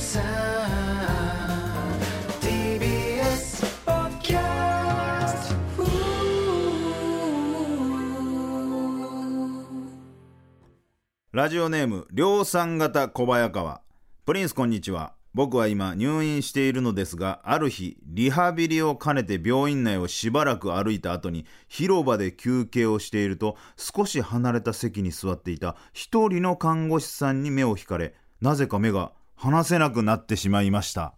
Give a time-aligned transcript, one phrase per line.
[0.00, 0.22] さん
[2.40, 5.54] TBS ポッキャス
[11.32, 13.82] ラジオネーム量産型小早川。
[14.24, 15.12] プリンスこんにちは。
[15.34, 29.12] 僕は今入院しているのですがある日リハビリを兼ねて病院内をしばらく歩いた後に広場で休憩をしていると少し離れた席に座っていた一人の看護師さんに目を引かれなぜか目が
[29.42, 31.14] 離せなくなってしまいました。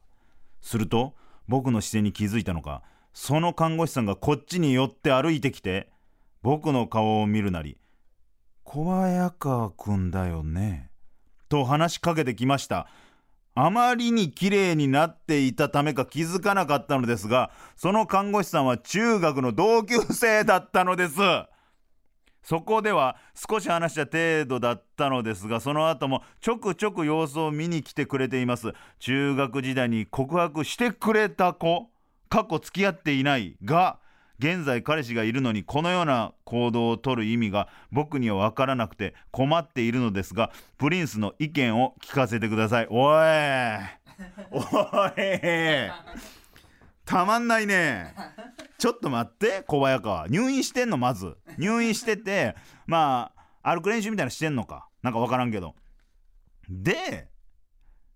[0.61, 1.15] すると
[1.49, 5.91] 僕の視線に気づいたのかその看護師さんがこっちに寄って歩いてきて
[6.41, 7.79] 僕の顔を見るなり
[8.63, 10.89] 小早川くんだよね
[11.49, 12.87] と話しかけてきました。
[13.55, 21.19] あまりに綺麗になっていたためか気づかなかったのですがその看護師さんは中学の同級生だったのです。
[22.43, 28.73] そこでは少し話した程度だったのですがその後もちょくちょく様子を見に来てくれています。
[28.99, 31.91] 中学時代に告白してくれた子
[32.29, 33.99] 過去付き合っていないが
[34.39, 42.89] 現在彼氏がいるのにこのような行動をとる意味が僕には分からなくて困っているのですがプリンスの意見を聞かせてください。
[42.91, 44.03] おい。
[44.51, 46.42] おい。
[47.05, 48.15] たまんないね。
[48.79, 50.29] ちょっと待って小早川。
[50.29, 51.37] 入院してんのまず。
[51.59, 52.55] 入院してて
[52.87, 54.89] まあ歩く練習みたいなのしてんのか。
[55.03, 55.75] なんか分からんけど。
[56.69, 57.29] で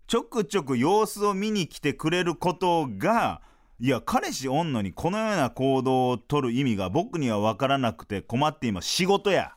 [0.07, 3.41] ちょくちょく様子を見に来てくれることが
[3.79, 9.53] いや彼氏おんのにこのような行動を取る意味が僕には分からなくて困っています仕事や。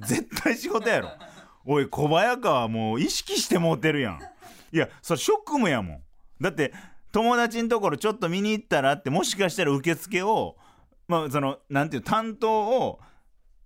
[0.00, 1.10] 絶対仕事やろ。
[1.66, 4.20] おい小早川もう意識してもうてるやん。
[4.72, 6.02] いやそれ職務やもん。
[6.40, 6.72] だって
[7.14, 10.56] 友達のところちょっと見に行ったらってもしかしたら受付を
[11.06, 12.98] まあそのなんていう担当を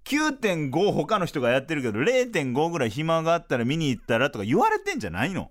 [0.05, 5.51] 9.5他の人がやってるけど0.5ぐらい暇があったら見に行ったらとか言われてんじゃないの？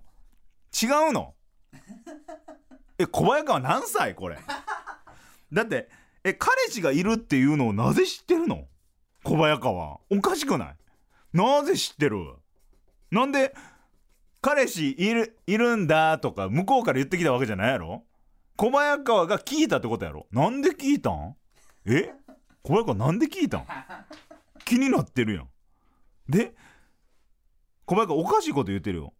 [0.80, 1.34] 違うの？
[3.00, 4.38] え小早川何歳これ？
[5.52, 5.88] だって
[6.22, 8.66] え彼氏がいるっていうのをなぜ知ってるの？
[9.24, 9.98] 小早川。
[10.08, 10.76] おかしくない？
[11.32, 12.18] なぜ知ってる？
[13.10, 13.52] なんで
[14.40, 18.04] 彼氏いるいるんだとか向こうから言ってきたわけじゃないやろ？
[18.56, 21.36] 小早川が聞いたってことやろなんで聞いたん？
[21.86, 22.12] え？
[22.62, 23.66] 小早川なんで聞いたん？
[24.64, 25.48] 気になってるやん。
[26.28, 26.54] で
[27.86, 29.12] 小早川おかしいこと言ってるよ。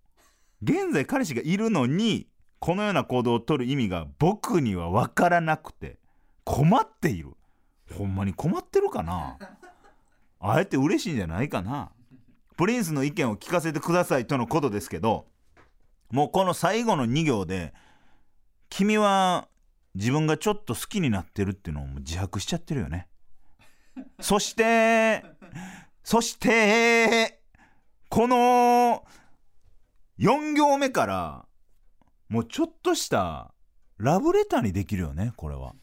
[0.62, 2.26] 現在彼氏がいるのに
[2.58, 5.98] このような行動を取る意味が僕には分からなくて
[6.44, 7.30] 困っている。
[7.96, 9.36] ほんまに困ってるかな？
[10.40, 11.90] あえて嬉しいんじゃないかな？
[12.58, 15.26] プリンスの意見を聞かせてくださいとのことですけど
[16.10, 17.72] もうこの最後の2行で
[18.68, 19.46] 君は
[19.94, 23.06] 自分がちょっと好きになってるっていうのをもう自白しちゃってるよね。
[24.20, 25.24] そして
[26.02, 27.40] そして
[28.08, 29.04] この
[30.18, 31.46] 4行目から
[32.28, 33.54] もうちょっとした
[33.98, 35.74] ラブレターにできるよねこれは。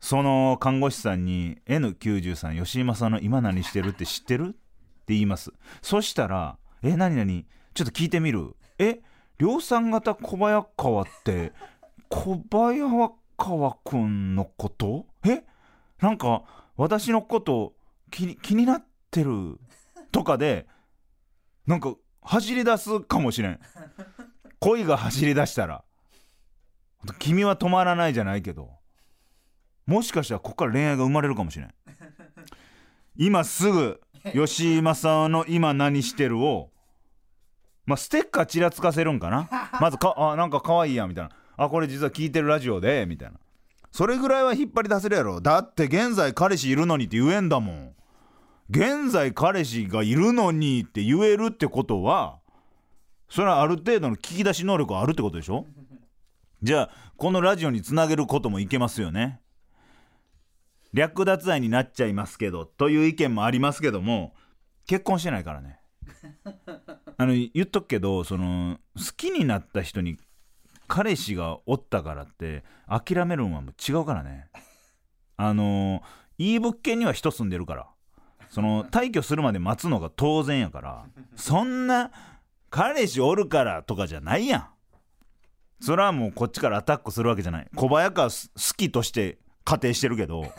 [0.00, 4.56] その看護師さんに N93 吉井正の今何してるって知ってる？
[5.08, 5.52] 言います。
[5.82, 7.46] そしたら「え何何？
[7.74, 8.56] ちょっと聞いてみる。
[8.78, 9.00] え
[9.38, 11.52] 量産型小早川って
[12.08, 15.06] 小早川くんのこと？
[15.24, 15.44] え
[16.00, 16.42] なんか
[16.76, 17.74] 私のこと
[18.10, 19.58] 気に気になってる
[20.12, 20.66] とかで
[21.66, 23.60] なんか走り出すかもしれん。
[24.58, 25.84] 恋が走り出したら。
[27.18, 28.70] 君は止まらないじゃないけど。
[29.86, 31.74] もしかしたらここから恋愛が生まれるかもしれん。
[33.16, 34.00] 今すぐ
[34.34, 36.70] 吉井正の「今何してるを」
[37.86, 39.48] まあステッカーちらつかせるんかな？
[39.80, 41.30] まずかあなんか可愛いやんみたいな。
[41.58, 43.38] あこれ実は聞いてるラジオでみたいな。
[43.92, 45.40] それぐらいは引っ張り出せるやろ。
[45.40, 47.94] だって現在彼氏いるのにって言えんだもん。
[48.68, 52.38] 現在彼氏がいるのにって言えるってことは
[53.28, 55.66] それはある程度の聞き出し能力があるってことでしょ？
[56.62, 59.40] じゃあこのラジオにつなげることもいけますよね
[60.96, 64.34] 略奪愛になっちゃいますけどという意見もありますけども
[64.86, 65.78] 結婚してないからね。
[67.18, 70.18] あの言っとくけどその好きになった人に
[70.88, 74.48] 彼氏がおったからって諦めるのはもう違うからね。
[75.36, 76.02] あの
[76.38, 77.88] いい物件には人住んでるから。
[78.48, 81.04] その退去するまで待つのが当然やから。
[81.34, 82.10] そんな
[82.70, 84.68] 彼氏おるからとかじゃないやん。
[85.84, 87.68] それはもうこっちからアタックするわけじゃない。
[87.74, 88.36] 小早川好
[88.78, 90.50] きとして仮定してるけど。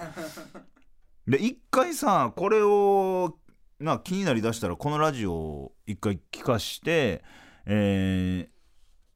[1.27, 3.38] で一回さこれを
[3.80, 7.21] な気になりだしたらこのラジオを一回聞かして
[7.69, 8.48] え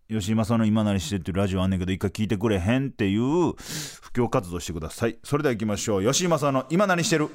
[0.10, 5.18] ー、吉井正の今なりしてっていうラジオあんねんけど一回聞いてくれへんっていう布教活動してください。
[5.24, 6.06] それでは行きましょう。
[6.06, 7.30] 吉井正の今何してる。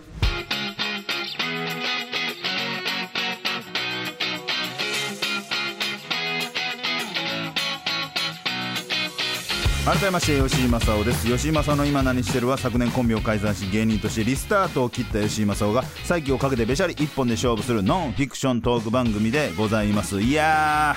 [9.86, 20.20] 改めまして吉井正夫です吉井正夫の今何してるは昨年コンビを解散し芸人としてリスタートを切った吉井正夫が再起をかけてべしゃり一本で勝負するノンフィクショントーク番組でございます。
[20.20, 20.96] いや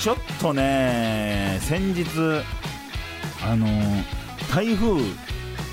[0.00, 2.04] ちょっとね先日
[3.44, 3.68] あの
[4.52, 4.94] 台風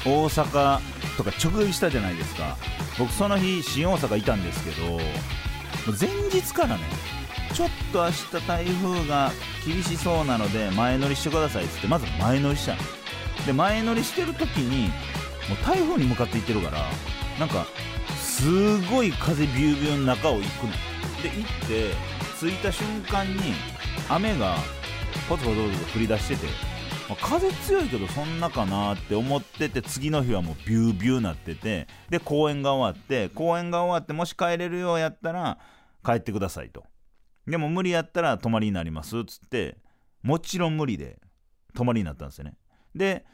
[0.05, 0.79] 大阪
[1.17, 2.57] とか直撃したじゃないですか。
[2.99, 4.99] 僕その日新大阪いたんですけど
[5.99, 6.83] 前日からね
[7.53, 9.31] ちょっと明日台風が
[9.65, 12.79] 厳しそうなので前乗りしてくださいっつってまず前乗りしたの。
[13.45, 14.87] で前乗りしてる時に
[15.49, 16.79] もう台風に向かって行ってるから
[17.39, 17.65] なんか
[18.17, 20.71] すごい風ビュービューの中を行くの。
[21.21, 21.93] で行って
[22.39, 23.53] 着いた瞬間に
[24.09, 24.57] 雨が
[25.29, 26.47] ポツポツポツ降り出してて、
[27.07, 35.57] まあ風強いけどそんなかなって思ってて次の日はもうビュービューなっててで公演が終わって公演が終わってもし帰れるようやったら
[36.05, 36.83] 帰ってくださいと。
[37.47, 39.77] でも無理やったら泊まりになりますっつって
[40.21, 41.19] もちろん無理で
[41.73, 42.55] 泊まりになったんですよね。
[42.95, 43.25] で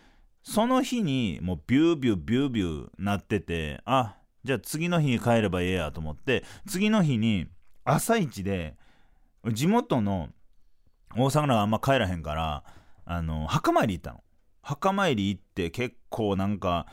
[0.41, 7.47] その日にもうビュービュービュービューなっててあじゃあ次の日に帰ればええやと思って次の日に
[7.83, 8.77] 朝一で
[9.51, 10.29] 地元の
[11.15, 12.63] 大阪があんま帰らへんから
[13.05, 14.23] あの墓参り行ったの。
[14.61, 16.85] 墓参り行って結構なんか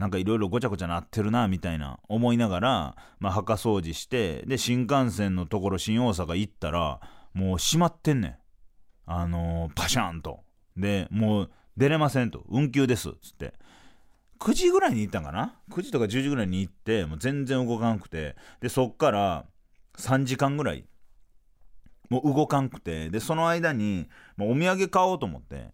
[0.00, 7.00] なんかいろいろごちゃごちゃなってるなみたいな思いながら、まあ、墓掃除してで新幹線のところ新大阪行ったら
[7.34, 8.36] もう閉まってんねん。
[9.04, 10.40] あのーパシャンと。
[10.74, 12.44] でもう出れませんと。
[12.48, 13.52] 運休ですっつって。
[14.38, 18.36] 9時ぐらいに行ったんかな？9時とか10時ぐらいに行ってもう全然動かんくて。
[18.62, 19.44] でそっから
[19.98, 20.86] 3時間ぐらい
[22.08, 23.10] もう動かんくて。
[23.10, 24.08] でその間に
[24.38, 25.72] もうお土産買おうと思って。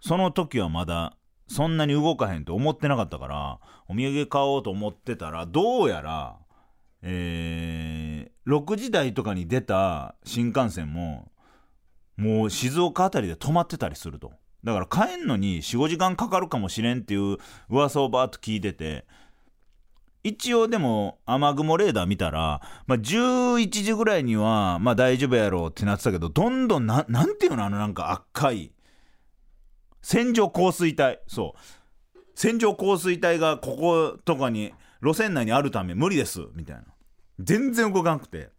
[0.00, 1.17] その時はまだ
[1.48, 3.58] そんなに動かへんと思ってなかったから
[3.88, 6.36] お土産買おうと思ってたらどうやら
[7.02, 11.30] えー、6時台とかに出た新幹線も
[12.16, 14.32] もう静岡あたりで止まってたりすると。
[14.64, 19.06] だから帰んのに45時間かかるかもしれんっていう噂をバーッと聞いてて
[20.24, 28.72] 一応でも雨雲レーダー見たら、まあ、11時ぐらいにはまあ大丈夫やろうってなってたけどどんどんななんていうのあのなんか赤い
[30.02, 31.18] 線状降水帯。
[31.26, 32.18] そう。
[32.34, 34.72] 線状降水帯がこことかに
[35.02, 36.46] 路線内にあるため無理です。
[36.54, 36.84] みたいな。
[37.40, 38.50] 全然動かなくて。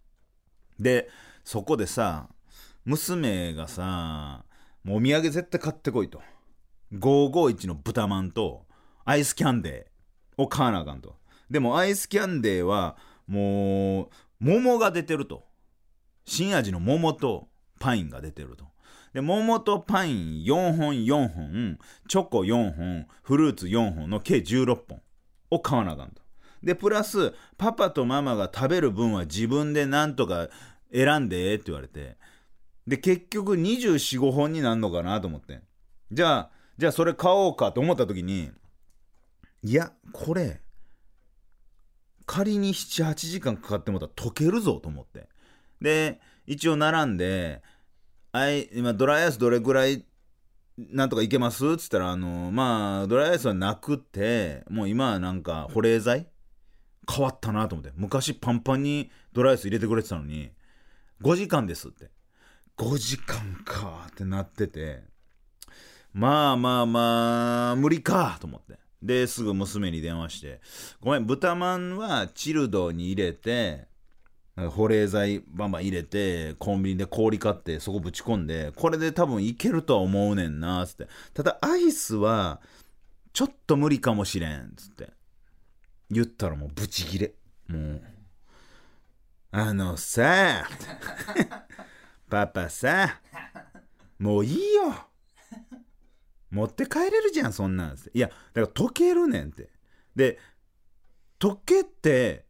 [0.79, 1.09] で
[1.43, 2.29] そこでさ
[2.85, 4.45] 娘がさ
[4.83, 6.21] もうお土産絶対買ってこいと。
[6.93, 8.65] 551の豚まんと
[9.05, 11.15] アイスキャンデーを買わなあかんと。
[11.49, 12.97] でもアイスキャンデーは
[13.27, 14.09] もう
[14.39, 15.45] 桃が出てると。
[16.25, 17.49] 新味の桃と
[17.79, 18.68] パインが出てると。
[19.13, 25.01] で桃とパイン4本4本チョコ4本フルーツ4本の計16本
[25.49, 26.21] を買わなあかんと。
[26.61, 30.49] でプラスパパとママが食べる分は自分でなんとか
[30.93, 32.17] 選んでって言われて。
[32.85, 35.61] で結局245本になるのかなと思って。
[36.11, 38.51] じゃあじゃあそれ買おうかと思った時に
[39.63, 40.61] いやこれ
[42.25, 45.27] 仮に78時間かかってもらったら溶けるぞと思って。
[45.81, 47.61] で一応並んで
[48.31, 50.05] あい今ドライアイスどれぐらい
[50.77, 51.67] なんとかいけます？
[51.67, 56.27] っつったらあのまあドライアイスはなくてもう今はなんか保冷剤？
[57.11, 57.91] 変わったなと思って。
[57.95, 60.51] 昔パンパンにドライアイス入れてくれてたのに
[61.21, 62.11] 5時間ですって。
[62.77, 65.03] 5時間かってなってて。
[66.13, 68.79] まあまあまあ無理かと思って。
[69.01, 70.59] ですぐ娘に電話して
[70.99, 73.87] 「ごめん豚まんはチルドに入れて
[74.55, 81.07] 保冷剤バンバン入れてコンビニで氷買ってそこぶち込んでこれで多分いけるとは思うねんな」つって。
[81.33, 82.61] ただアイスは
[83.31, 85.11] ちょっと無理かもしれんつって。
[86.11, 87.33] 言ったらもうブチギレ。
[87.67, 88.01] もう
[89.51, 90.67] あのさ
[92.29, 93.21] パパさ
[94.17, 95.07] もういいよ。
[96.51, 98.11] 持って帰れるじゃんそんなんつって。
[98.15, 99.69] いやだから溶けるねんって。
[100.15, 100.39] で
[101.39, 102.45] 溶けて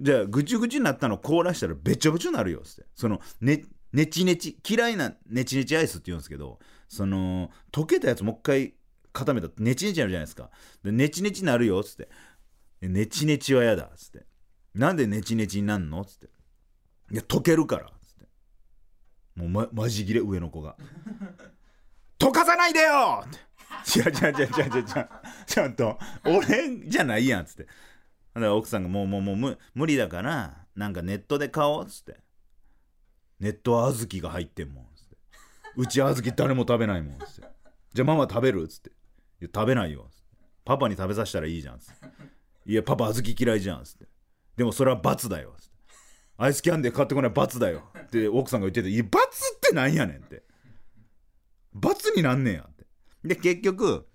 [0.00, 2.86] じゃあぐちゅぐちゅになったの凍らしたらべちょべちょになるよっつって。
[2.94, 8.74] そのねねちねち嫌いなねちねちアイスって言うんですけどその溶けたやつもう一回
[9.12, 10.50] 固めたらねちねちになるじゃないですか。
[10.82, 12.08] でねちねちなるよっつって。
[12.80, 14.24] ねちねちは嫌だっつって。
[14.74, 16.26] なんでねちねちになんのっつって。
[17.12, 18.28] いや溶けるからっつって。
[19.36, 20.76] もうまマジギレ上の子が。
[22.18, 23.50] 溶かさないでよって。
[23.98, 24.84] 違う違う違う違う違う。
[25.46, 27.66] ちゃんと俺じゃないやんっつって。
[28.40, 32.18] だから奥さんがもうもうもう無理だからなんかネットで買おうっつって。
[33.38, 35.16] ネット小豆が入ってんもんっつって。
[35.76, 37.48] うち小豆誰も食べないもんっつって。
[37.94, 38.90] じゃあママ食べるっつって。
[38.90, 38.92] い
[39.44, 40.24] や食べないよっつって。
[40.64, 42.06] パパに食べさせたらいいじゃんっつって。
[42.66, 44.06] いやパパ小豆嫌いじゃんっつって。
[44.56, 45.76] でもそれは罰だよっつって。
[46.36, 49.20] アイスキャンデー買ってこない罰だよって奥さんが言ってていや罰
[49.56, 50.42] ってなんやねんって。
[51.72, 52.84] 罰になんねんやって。
[53.24, 54.06] で結局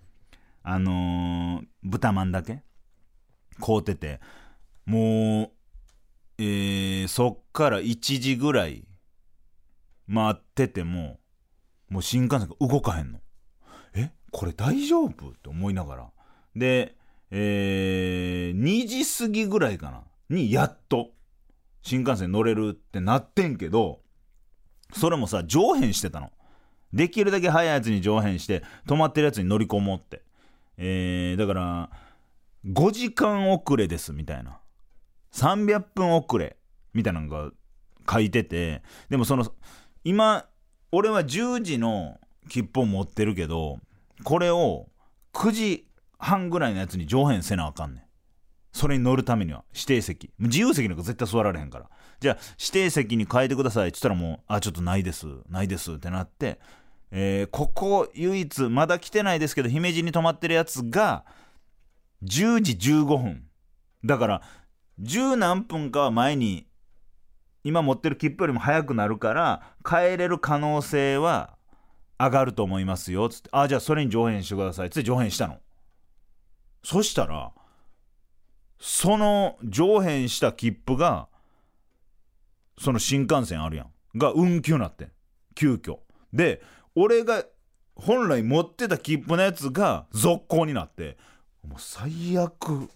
[0.62, 2.62] あのー豚まんだけ。
[3.60, 4.20] 買うてて。
[4.84, 5.50] もう
[6.38, 8.84] えーそっから1時ぐらい
[10.06, 11.18] 待ってても
[11.88, 13.20] もう新幹線が動かへんの。
[13.94, 15.30] えこれ大丈夫？
[15.30, 16.10] って思いながら。
[16.54, 16.94] で
[17.32, 20.04] えー2時過ぎぐらいかな。
[20.30, 21.10] にやっと
[21.82, 24.00] 新幹線乗れるってなってんけど
[24.92, 26.30] それもさ上辺してたの。
[26.92, 30.22] できるだけ早いやつに上辺して止まってるやつに乗り込もうって。
[30.76, 31.90] えーだから
[32.66, 34.58] 5時間遅れですみたいな。
[35.32, 36.56] 300分遅れ
[36.94, 37.50] みたいなのが
[38.10, 38.82] 書いてて。
[39.08, 39.46] でもその
[40.04, 40.46] 今
[40.92, 42.18] 俺は10時の
[42.48, 43.78] 切符を持ってるけど
[44.24, 44.88] これを
[45.32, 48.02] 9時半ぐらいのやつに上辺せなあかんねん。
[48.72, 49.64] それに乗るためには。
[49.72, 50.30] 指定席。
[50.38, 51.88] 自由席なんか絶対座られへんから。
[52.20, 55.26] じゃあ指定席に変えてくださいって言ったらもうあちょっとないです。
[55.48, 56.58] ないですってなって、
[57.10, 61.24] えーここ唯一まだ来てないですけど姫路に泊まってるやつが
[62.26, 63.44] 10時15分
[64.04, 64.42] だから
[65.00, 66.66] 10何分かは前に
[67.64, 71.56] 今持ってる切符よりも早くなるから帰れる可能性は
[72.18, 73.28] 上がると思いますよ。
[73.28, 74.90] つってあじゃあそれに上辺してください。
[74.90, 75.58] つって上辺したの。
[76.82, 77.52] そしたら
[78.78, 81.28] その上辺した切符が
[82.78, 84.18] その新幹線あるやん。
[84.18, 85.08] が運休になって
[85.54, 85.98] 急遽。
[86.32, 86.62] で
[86.94, 87.44] 俺が
[87.96, 91.18] 本来持ってた切符のやつが続行になって。
[91.66, 92.88] もう最悪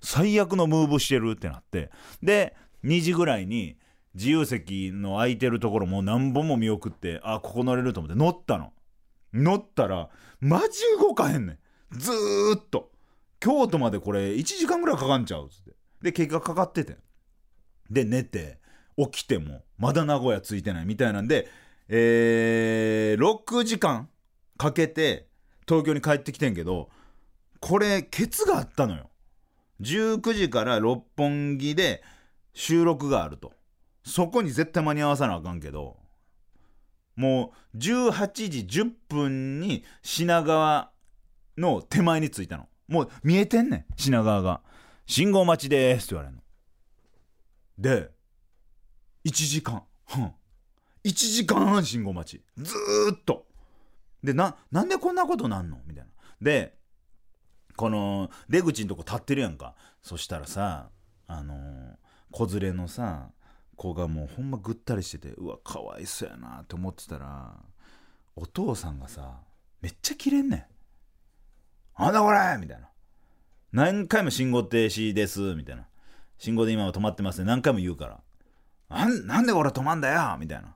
[0.00, 1.90] 最悪のムーブしてるってなって。
[2.22, 3.76] で2時ぐらいに
[4.14, 8.72] 自由席の空いてるところもう何本も見送ってあここ乗れると思って乗ったの。
[9.32, 10.08] 乗ったら
[10.40, 11.58] マジ動かへんねん。
[11.98, 12.90] ずーっと。
[13.40, 15.72] 京都までこれ1時間ぐらいかかんちゃうっつって。
[16.02, 16.96] で結果かかってて。
[17.90, 18.58] で寝て
[18.96, 21.48] 起きてもまだ名古屋着いてないみたいなんで
[21.88, 24.10] えー、6時間
[24.58, 25.26] かけて
[25.66, 26.90] 東京に帰ってきてんけど
[27.60, 29.10] これケツがあったのよ。
[29.80, 32.02] 19時から六本木で
[32.52, 33.52] 収録があると。
[34.04, 35.96] そこに絶対間に合わさなあかんけど。
[37.16, 40.92] もう18時10分に品川
[41.56, 42.68] の手前に着いたの。
[42.86, 44.62] もう見えてんねん品川が
[45.04, 46.42] 「信号待ちです」って言われるの。
[47.76, 48.10] で
[49.24, 50.32] 1時間半。
[51.02, 52.42] 1時間半信号待ち。
[52.56, 53.48] ずーっと。
[54.22, 55.80] でななんでこんなことなんの？
[55.86, 56.10] みたいな。
[56.40, 56.77] で
[57.78, 59.74] この出口のとこ立ってるやんか。
[60.02, 60.90] そしたらさ
[61.28, 61.96] あの
[62.32, 63.30] 子連れのさ
[63.76, 67.54] 子がもうほんまぐったりしててうわかわいそうやなって思ってたら
[68.34, 69.38] お父さんがさ
[69.80, 70.64] めっちゃキレんねん
[71.94, 72.88] 「あんだこれ!」みたいな
[73.72, 75.86] 何回も信号停止ですみたいな
[76.36, 78.20] 信号で今は止まってますね何回も言うから
[78.88, 80.36] なんなんで俺止まんだよ！
[80.38, 80.74] みたいな。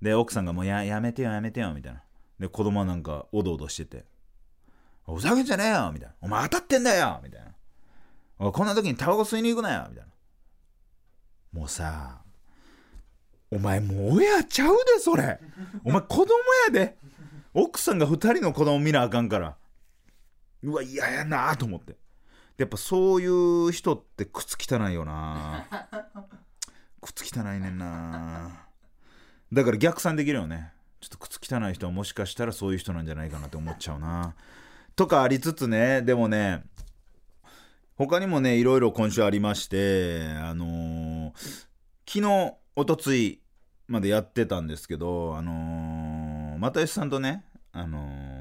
[0.00, 1.74] で奥さんがもうややめてよやめてよ！
[1.74, 2.02] みたいな。
[2.38, 4.11] で子供はなんかおどおどしてて。
[5.06, 6.14] ふざけんじゃねえよみたいな。
[6.20, 7.52] お前当たってんだよみたいな。
[8.38, 11.60] おこんな時にタバコ吸いに行くなよみたいな。
[11.60, 12.22] もうさ
[13.50, 15.38] お前もう親ちゃうでそれ。
[15.84, 16.26] お前子供
[16.66, 16.96] やで。
[17.54, 19.56] 奥さんが2人の子供見なあかんから。
[20.62, 21.96] うわ嫌やなあと思って。
[22.56, 25.66] やっぱそういう人って靴汚いよな。
[27.02, 28.66] 靴汚いねんな。
[29.52, 30.72] だから逆算できるよね。
[31.00, 34.34] ちょっと靴汚い人はもしかしたらそういう人なんじゃないかなって思っちゃうな。
[34.96, 36.02] とかありつつね。
[36.02, 36.62] でもね
[37.96, 41.32] 他にもねいろいろ今週ありましてあのー
[42.04, 43.40] 昨日おとつい
[43.88, 48.32] までやってたんですけどあのー、又吉さんとねあのー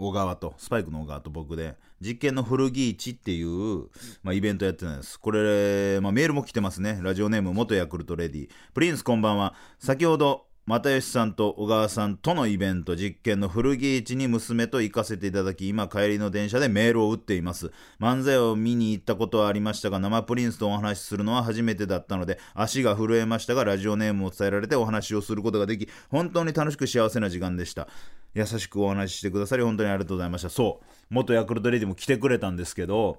[0.00, 3.88] 小川とスパイクの小川と僕で実験の古着市っていう、
[4.22, 5.20] まあ、イベントやってたんです。
[5.20, 6.98] これ、まあ、メールも来てますね。
[7.02, 8.48] ラジオネーム元ヤクルトレディ。
[8.72, 9.54] プリンスこんばんは。
[9.78, 17.72] 先ほど又吉さんと小川さんとのイベント実験の古着市に娘と行かせていただき今帰りの電車でメールを打っています。
[17.98, 27.88] 漫才を見に行ったことはありましたが生プリンスとお話しするのは初めてだったので足が震えましたがラジオネームを伝えられてお話をすることができ本当に楽しく幸せな時間でした。
[28.34, 30.50] 優しくお話ししてくださり本当にありがとうございました。
[30.50, 30.86] そう。
[31.10, 33.18] 元ヤクルトレディも来てくれたんですけど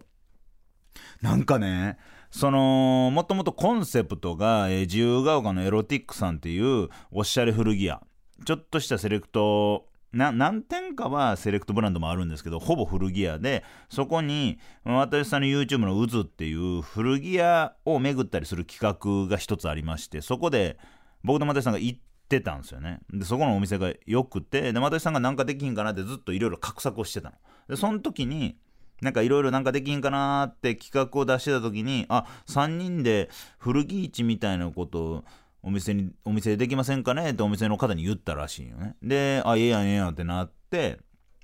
[1.21, 1.97] なんかね
[2.31, 8.01] そのもともとコンセプトが、えー自由が丘のエロティックさんっていうおしゃれ古着屋。
[8.45, 20.77] ちょっとしたセレクトな何点かはセレクトブランドもあるんですけどほぼ古着屋でそこに私さんの YouTube の「渦」っていう古着屋を巡ったりする企画が一つありましてそこで
[21.23, 22.99] 僕と又吉さんが行ってたんですよね。
[23.13, 27.35] でそこのお店がよくてで又吉さんがなんかできひんかなってずっといろいろ画策をしてたの。
[27.69, 28.57] でその時に
[29.01, 35.23] なんかいろいろなんかできんかなーって企画を出してた時にあ3人で古着市みたいなことを
[35.63, 38.95] お店にお店でできませんかねってお店の方に言ったらしいよね。
[39.01, 40.99] であええやんええやんってなって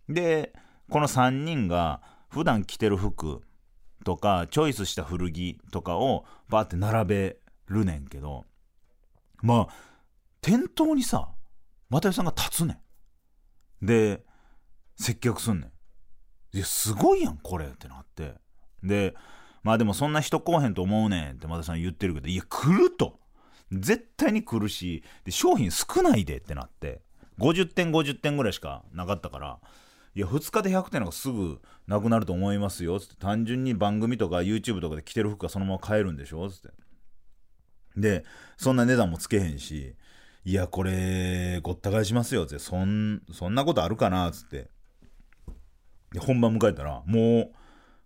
[0.07, 0.53] で
[0.89, 3.41] この3人が普段着てる服
[4.05, 7.37] とかチョイスした古着とかをバーって並べ
[7.67, 8.45] るねんけど
[9.41, 9.73] まあ
[10.41, 11.29] 店頭にさ
[11.89, 12.81] 又吉さんが立つね
[13.81, 13.85] ん。
[13.85, 14.23] で
[14.95, 15.71] 接客すんねん。
[16.57, 18.33] いやすごいやんこれってなって。
[18.81, 19.13] で
[19.61, 23.19] まあでもそんな人来おへんと思うねんって又吉さん言ってるけどいや来ると。
[23.71, 27.01] 絶対に来るしで商品少ないでってなって。
[27.37, 29.59] 50点50点ぐらいしかなかったから
[30.15, 33.15] いや2日で100点なんかすぐなくなると思いますよつって。
[33.17, 36.69] 単純に番組とか YouTube とかで着てる服がそのまま買えるんでしょつって。
[37.95, 38.25] で
[38.57, 39.95] そんな値段もつけへんし
[40.43, 42.59] いやこれごった返しますよつって。
[42.63, 44.71] そんそんなことあるかなつって。
[46.17, 47.51] 本番迎えたらもう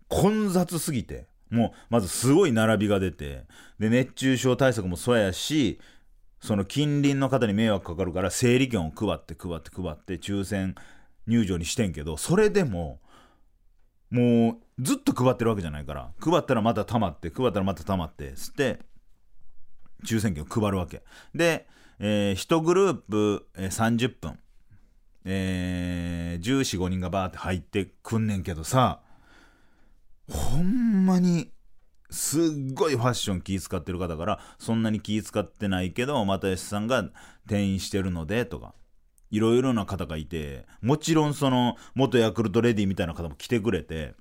[0.08, 3.44] 混雑すぎてもうまずすごい並びが出て
[3.80, 5.80] で熱中症対策もそうやし
[6.42, 10.76] その近隣の方に迷惑かかるから整理券を配って配って配って抽選
[11.28, 13.00] 入場にしてんけどそれでも
[14.10, 18.80] もうずっと配ってるわけじゃないから配ったらまた溜まって配ったらまた溜まってつって
[20.06, 21.04] 抽選券を配るわけ。
[21.34, 21.68] で、
[22.00, 24.40] え1グループ、え30分。
[25.26, 29.02] えー、14、5人がバーって入ってくんねんけどさ
[30.30, 31.52] ほんまに
[32.10, 37.06] すっごいファッション気使ってる方からそんなに気使ってないけど又吉さんが
[37.46, 38.74] 転院してるのでとか
[39.30, 44.14] いろいろな方がいてもちろんその元ヤクルトレディみたいな方も来てくれて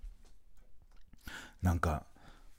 [1.62, 2.04] なんか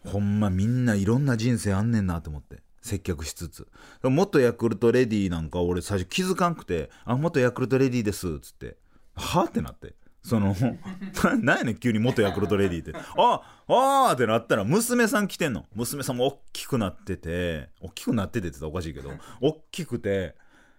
[0.05, 2.62] ほんまみんないろんな人生あんねんなと思って。
[2.82, 3.68] 接客しつつ。
[4.04, 8.78] 元ヤクルトレディなんか俺最初気づかんくて「あ元ヤクルトレディです」っつって
[9.16, 9.96] 「はあ?」ってなって。
[10.24, 10.56] その
[11.42, 12.94] なんやねん急に元ヤクルトレディって。
[12.96, 15.66] ああーってなったら娘さん来てんの。
[15.74, 17.70] 娘さんも大きくなってて。
[17.82, 19.12] 大きくなっててって言ったらおかしいけど。
[19.40, 20.36] 大きくて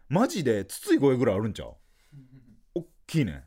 [0.08, 1.74] マジで筒井声ぐらいあるんちゃう？
[2.74, 3.42] 大きいねん。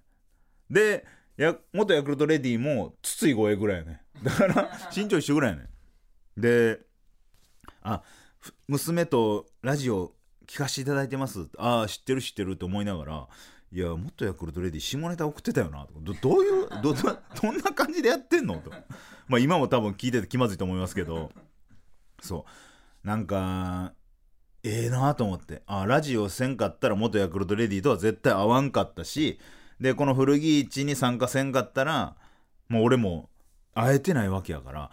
[0.74, 1.06] で
[1.38, 5.70] や元ヤクルトレディも筒井声ぐらいやねだから 身長一緒ぐらいやね
[6.36, 6.82] で
[7.82, 8.02] あ
[8.68, 10.14] 娘とラジオ
[10.48, 11.48] 聞かせていただいてます。
[11.58, 13.28] ああ知ってる知ってるって思いながら
[13.72, 15.86] いやもっとヤクルトレディ下ネタ送ってたよな。
[15.86, 18.56] とどどういうどどんな感じでやってんの？
[18.56, 18.72] と。
[19.28, 21.32] まあ今も多分聞いてて気まずいと思いますけど。
[22.22, 22.46] そ
[23.04, 23.08] う。
[23.08, 23.94] なんか
[24.64, 25.62] ええなと思って。
[25.68, 29.40] あラジオせんかったら元ヤクルトレディとは絶対合わんかったし
[29.80, 32.16] でこの古着市に参加せんかったら
[32.70, 33.30] もう俺も
[33.74, 34.92] 会えてないわけやから。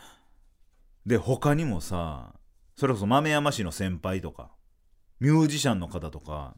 [1.06, 2.34] で他にもさ
[2.76, 4.50] それこそ豆山市の先輩とか
[5.20, 6.56] ミュージシャンの方とか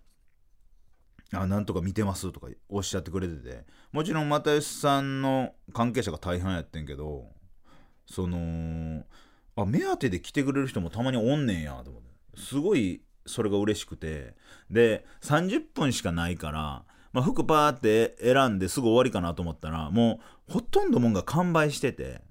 [1.33, 7.27] あなんとか見てますとかおっしゃってくれててもちろん又吉さんの関係者が大半やってんけど
[8.07, 9.05] その
[9.57, 14.35] あ目当てで来てくれる人もたまにおんねんやと思ってすごいそれが嬉しくて
[14.71, 22.23] で30分しかないから、まあ、服パーって選んですぐ終わりかなと思ったらもうほとんどもんが完売してて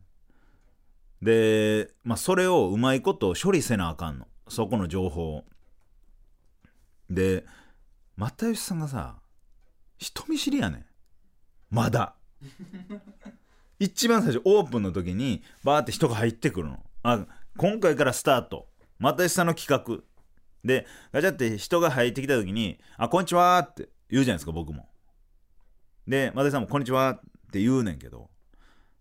[1.24, 4.28] で、まあ、それをうまいこと処理せなあかんの。
[4.50, 5.46] そこの情報を。
[7.10, 7.46] で
[8.18, 9.18] 又吉さんがさ
[9.98, 10.86] 人見知りやねん。
[11.70, 12.16] まだ。
[13.80, 16.86] 一番最初オープンの時にバーって人が入ってくるの。
[17.04, 17.26] あ
[17.58, 18.68] 今回からスタート。
[19.00, 20.04] 又吉さんの企画。
[20.66, 24.90] でガチャって人が入ってきた時に「あこんにちは」って言うじゃないですか僕も。
[26.06, 27.20] で又吉さんも「こんにちは」っ
[27.52, 28.30] て言うねんけど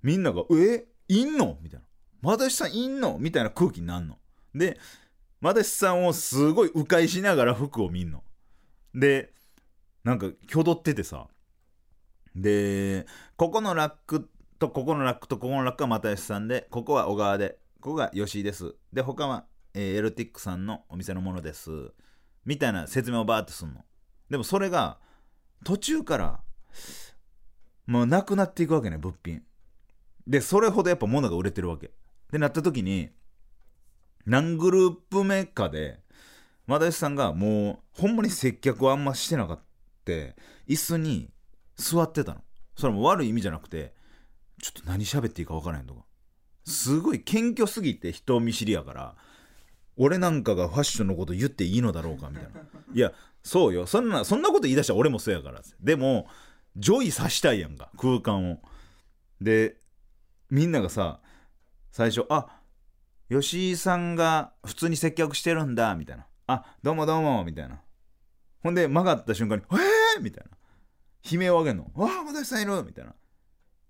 [0.02, 0.86] みんなが「え？
[1.08, 1.86] いんの?」みたいな
[2.22, 4.18] 「又吉さんいんの?」みたいな空気になんの？
[4.54, 4.78] で
[5.40, 8.22] 又吉さんをすごい迂回しながら服を見んの。
[8.94, 9.34] で
[10.04, 11.26] なんか挙動っててさ。
[12.34, 13.06] で
[13.36, 18.74] ここのラックとここのラックとここのラックは又吉さんでここは小川でここが吉井です。
[18.92, 21.92] で他は、えーエルティックさんのお店のものです。
[22.44, 23.84] みたいな説明をバーってすんの。
[24.30, 24.98] でもそれが
[25.64, 26.40] 途中から
[27.86, 29.42] もうなくなっていくわけね物品。
[30.26, 31.90] でそれほどやっぱ物が売れてるわけ。
[32.32, 33.10] でなった時に
[34.26, 36.00] 何グループ目かで
[36.66, 40.12] 又吉さんがもうほんまに接客をあんましてなかった
[40.68, 41.30] 椅子に
[41.76, 42.40] 座ってたの。
[42.76, 43.94] それも悪い意味じゃなくて
[44.60, 46.02] ちょっと何喋っていいか分からへんとか。
[46.64, 49.14] すごい謙虚すぎて人見知りやから
[49.96, 52.50] 俺なんかがファッションのこと言っていいのだろうかみたいな。
[52.94, 53.86] いやそうよ。
[53.86, 55.60] そんなそんなこと言い出したら俺もそうやから。
[55.80, 56.26] でも
[56.76, 58.58] ジョイさしたいやんか空間を。
[59.40, 59.76] で
[60.50, 61.20] みんながさ
[61.92, 62.46] 最初あ
[63.30, 66.26] 吉井さんが普通に接客してるんだみたいな。
[66.46, 67.80] あどうもどうもみたいな。
[68.62, 70.56] ほんで曲がった瞬間に「えー!」みたいな。
[71.30, 73.14] 悲鳴を上げんの「わあ私さんいる!」みたいな。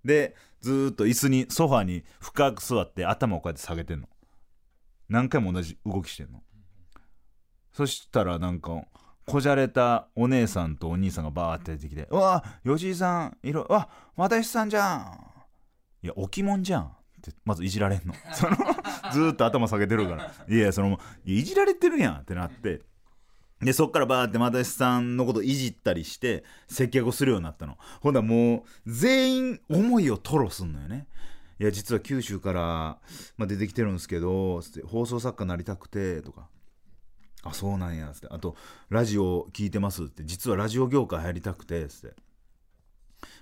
[0.04, 4.08] でずーっと椅子にソファーに深く座って頭をこうやって下げてんの。
[5.08, 6.42] 何回も同じ動きしてんの。
[7.72, 8.84] そしたらなんか
[9.26, 15.26] こじゃれたお姉さんとお兄さんがバーって出てきて「うわ吉井さんいろうわ又吉さんじゃん」
[16.02, 16.96] いや置物じゃん。
[17.30, 18.14] ってまずいじられんの。
[18.34, 18.56] その
[19.12, 20.34] ずーっと頭下げてるから。
[20.48, 22.82] いやそのいじられてるやんってなって。
[23.60, 27.78] でそっからバーって又吉さんのこといじったりして接客をするようになったの。
[28.00, 31.06] ほんだらもう全員思いを吐露すんのよね。
[31.60, 32.60] いや実は九州から、
[33.36, 36.48] まあ、出てきてるんですけど放送作家になりたくてとか。
[37.44, 38.28] あそうなんやつって。
[38.30, 38.56] あと
[38.88, 40.24] ラジオ聞いてますって。
[40.24, 42.16] 実はラジオ業界入りたくてつって。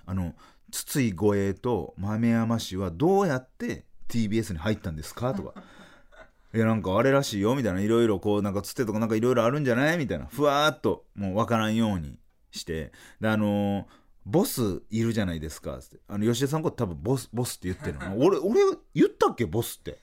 [0.05, 0.35] あの
[0.71, 5.53] 筒井護衛と豆山氏はどうやって TBS に入ったんですかとか。
[6.53, 9.97] いやなんかあれらしいよみたいないろいろこうなんかつてとかなんかいろいろあるんじゃない？
[9.97, 10.25] みたいな。
[10.25, 12.17] ふわーっともう分からんように
[12.51, 12.91] して。
[13.19, 15.99] であのーボスいるじゃないですかつって。
[16.07, 18.19] あの吉田さんのこと多分ボスボスって言ってるの。
[18.23, 18.59] 俺俺
[18.93, 19.45] 言ったっけ？
[19.47, 19.99] ボスって。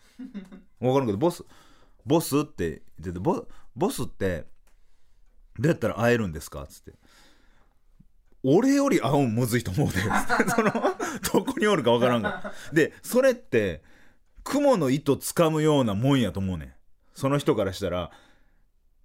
[0.80, 1.44] 分からんけどボス
[2.04, 4.46] ボスって言っててボボスって
[5.56, 6.66] どうやったら会えるんですか？
[6.66, 6.94] つって
[8.44, 10.00] 俺より会うんむずいと思うで。
[10.54, 10.72] その
[11.32, 12.52] どこにおるか分からんから。
[12.72, 13.82] でそれって
[14.44, 16.72] 雲の糸掴むようなもんやと思うねん。
[17.14, 18.10] その人からしたら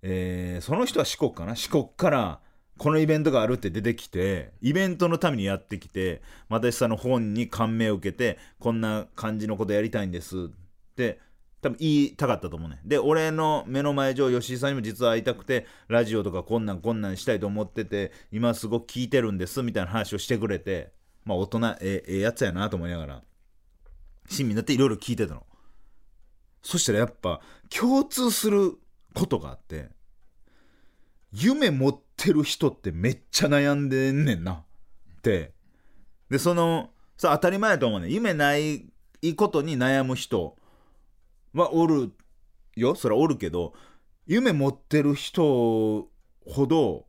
[0.02, 1.56] えーその人は四国かな？
[1.56, 2.40] 四国から
[2.78, 11.20] このイベントがあるって出てきてイベントのためにやってきて又吉さんの本に感銘を受けてこんな感じのことやりたいんですって
[11.64, 12.82] 多分言いたかったと思うね。
[12.84, 20.92] で俺の目の前上吉井さんにも実は会いたくてラジオとかこんなんこんなんしたいと思ってて今すごく聞いてるんですみたいな話をしてくれて
[21.24, 23.24] まあ大人ええやつやなと思いながら
[24.30, 25.46] 親身になっていろいろ聞いてたの。
[26.62, 28.74] そしたらやっぱ共通する
[29.14, 29.88] ことがあって
[31.32, 34.52] 夢持ってる人ってめっちゃ悩んでんねんな。
[34.54, 35.54] って。
[36.30, 38.10] でそのさ当たり前やと思うね。
[38.10, 38.86] 夢ない
[39.38, 40.58] ことに悩む人
[41.54, 42.12] はおる
[42.76, 42.96] よ。
[42.96, 43.74] それはおるけど
[44.26, 46.10] 夢持ってる人
[46.46, 47.06] ほど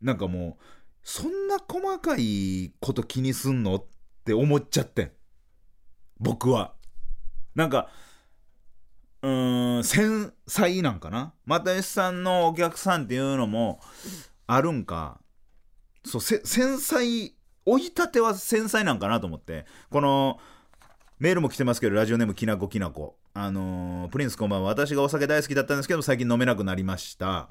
[0.00, 0.64] なんかもう
[1.02, 3.84] そんな細かいこと気にすんのっ
[4.24, 5.12] て思っちゃってん。
[6.18, 6.74] 僕は。
[7.54, 7.88] なんか
[9.22, 11.34] うーん繊細なんかな？
[11.46, 13.80] 又吉さんのお客さんっていうのも
[14.46, 15.20] あるんか。
[16.04, 16.40] そう繊
[16.78, 17.34] 細
[17.66, 19.66] 追い立ては繊細なんかなと思って。
[19.90, 20.38] この
[21.18, 23.18] メールも来てますけどラジオネームきなこきなこ。
[23.32, 24.68] あのープリンスこんばんは。
[24.68, 27.50] 私がお酒大好きだったんですけど最近飲めなくなりました。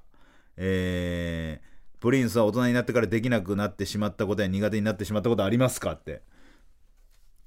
[0.57, 6.21] えー、プリンスは大人になってからできなくなってしまったことや苦手になってしまったことありますかって。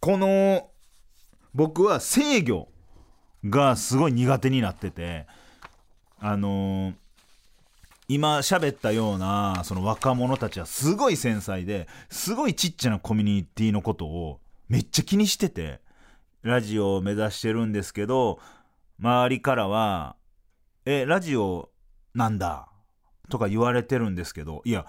[0.01, 0.71] この
[1.55, 2.68] 僕は制御
[3.45, 5.27] がすごい苦手になってて
[6.18, 6.95] あのー
[8.09, 15.81] 今喋ったようなその若者たちはすごい繊細ですごいちっちゃなコミュニティのことをめっちゃ気にしてて
[16.42, 18.38] ラジオを目指してるんですけど
[18.98, 20.16] 周りからは
[20.85, 21.70] 「えラジオ
[22.14, 22.68] なんだ」
[23.31, 24.87] とか言われてるんですけどいや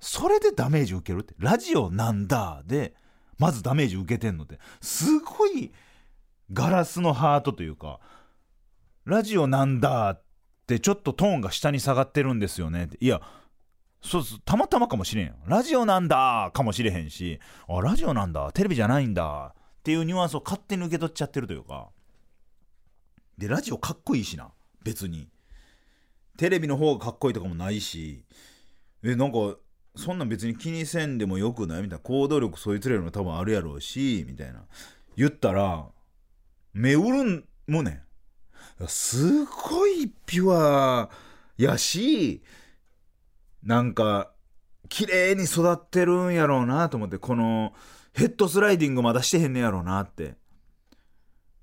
[0.00, 1.34] それでダメージ受けるって？
[1.38, 2.62] ラジオなんだ？
[2.64, 2.94] で
[3.36, 4.58] まずダメージ受けてんのって。
[4.80, 5.72] すごい
[6.52, 7.98] ガラスのハートというか
[9.04, 10.10] ラジオなんだ？
[10.10, 10.22] っ
[10.66, 12.96] てちょっとトーンが下に下がってるんですよねって。
[13.00, 13.20] いや
[14.00, 16.52] そうそうたまたまかもしれんよラジオなんだ？
[16.54, 19.54] かもしれへんしあラジオなんだテレビじゃないんだ
[19.88, 21.88] っていうニュアンスを勝手に受け取っちゃってるというか。
[23.38, 24.52] でラジオかっこいいしな。
[24.84, 25.30] 別に。
[26.36, 28.22] テレビの方がかっこいいとかもないし。
[29.02, 29.56] えなんか
[29.96, 31.82] そんなん別に気にせんでもよくない？
[31.82, 32.00] みたいな。
[32.00, 34.60] 行動力そいつらよりも多分あるやろうしみたいな。
[35.16, 35.86] 言ったら
[36.74, 38.02] 目潤んもね
[38.88, 41.08] すごいピュア
[41.56, 42.42] やし
[43.62, 44.32] なんか
[44.90, 47.72] 綺麗に育ってるんやろうなと思ってこの
[48.14, 50.34] ヘッドスライディングまだしてへんねやろうなって。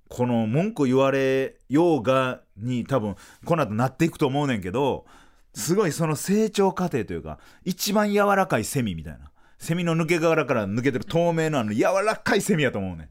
[0.08, 5.06] この文句言われようがに多分この後なっていくと思うねんけど
[5.54, 9.32] すごいその成長過程というか一番柔らかいセミみたいな。
[9.58, 13.10] セミの抜け殻から抜けてる透明のあの柔らかいセミやと思うねん。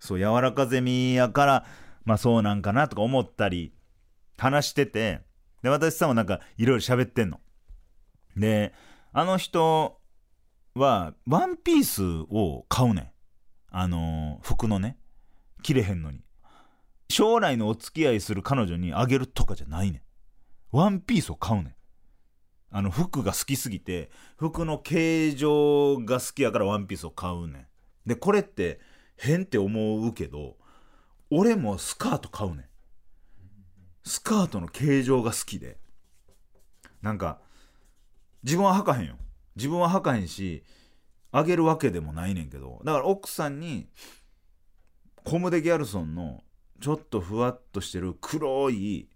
[0.00, 1.66] そう柔らかゼミやから
[2.04, 3.72] まあそうなんかなとか思ったり
[4.36, 5.20] 話してて。
[5.62, 7.40] で私さんもなんかいろいろ喋ってんの。
[8.36, 8.74] で
[9.12, 10.00] あの人
[10.74, 13.10] はワンピースを買うねん。
[13.70, 14.98] あの服のね。
[15.62, 16.24] 着れへんのに。
[17.08, 20.02] 将来のお付き合いする彼女にあげるとかじゃないねん。
[20.76, 21.74] ワンピースを買うねん。
[22.70, 27.68] あの服が好きすぎて服の形状が好きやからワンピースを買うね
[28.06, 28.08] ん。
[28.08, 28.80] でこれって
[29.16, 30.56] 変って思うけど
[31.30, 32.64] 俺もスカート買うねん。
[34.04, 35.76] スカートの形状が好きで。
[37.02, 37.40] なんか
[38.42, 39.16] 自分は履かへんよ。
[39.56, 40.62] 自分は履かへんし
[41.30, 42.80] あげるわけでもないねんけど。
[42.84, 43.88] だから奥さんに
[45.24, 46.42] コムデ・ギャルソンの
[46.80, 49.08] ちょっとふわっとしてる黒い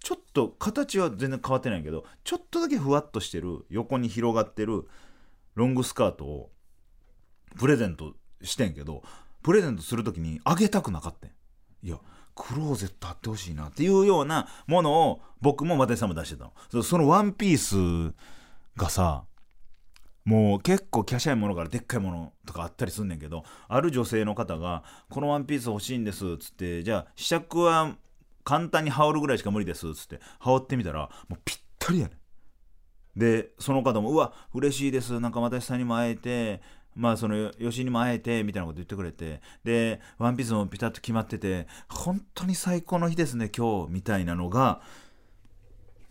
[0.00, 4.86] ちょっと形は全然変わってないけどちょっとだけふわっとしてる横に広がってる
[5.54, 6.50] ロングスカートを
[7.58, 9.02] プレゼントしてんけど
[9.42, 11.30] プレゼントする時にあげたくなかったん。
[11.82, 11.98] いや
[12.34, 16.52] クローゼットあってほしいなっていうようなものを僕も又吉さんも出してたの。
[16.70, 18.14] そそのワンピース
[18.76, 19.24] がさ
[20.24, 27.96] もう結構華奢いものからでっかいものとかあったりすんねんけどある女性の方が「このワンピース欲しいんです」っつって「じゃあ試着は
[28.44, 32.18] 簡単に羽織るぐらいしか無理です」っつって羽織ってみたらもうぴったりやねん。
[33.18, 35.18] でその方も「うわ嬉しいです。
[35.18, 36.60] なんか又吉さんにも会えて
[36.98, 44.82] まあその吉井にも会えてみたいなこと言ってくれてでワンピースもピタッと決まってて本当に最高の日ですね今日みたいなのが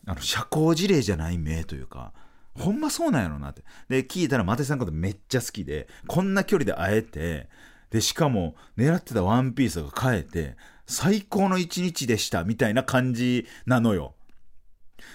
[0.06, 2.14] あの社交辞令じゃない目というか
[2.58, 3.64] ほんまそうなんやろなって。
[3.88, 7.50] で聞いたら又吉さんのことめっちゃ好きでこんな距離で会えて
[7.90, 14.16] でしかも狙ってたワンピースが買えて最高の一日でしたみたいな感じなのよ。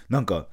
[0.09, 0.49] なんか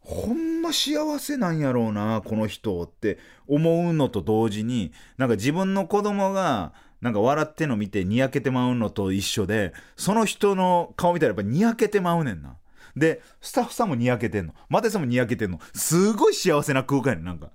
[0.00, 12.56] ほんま幸せなんやろうなこの人って思うのと同時になんか自分の子供がなんか笑っての見てにやけてまうのと一緒でその人の顔見たらやっぱにやけてまうねんな。
[12.96, 14.54] でスタッフさんもにやけてんの。
[14.68, 15.60] マテさんもにやけてんの。
[15.74, 17.50] すごい幸せな空間やなんか。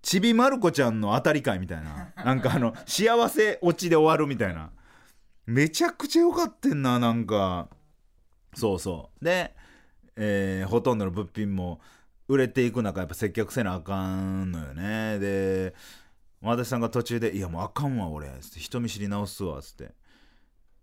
[0.00, 2.12] ちびまる子ちゃんの当たり会みたいな。
[2.16, 4.70] なんかあの幸せオチで終わるみたいな。
[5.46, 7.68] めちゃくちゃ良かってんななんか。
[8.54, 9.24] そうそう。
[9.24, 9.54] で
[10.16, 11.80] えーほとんどの物品も
[12.28, 15.18] 売れていく中やっぱ接客せなあかんのよね。
[15.18, 15.74] で
[16.40, 19.92] 私さんが途中で「いやもうあかんわ俺」人見知り直すわ」つって。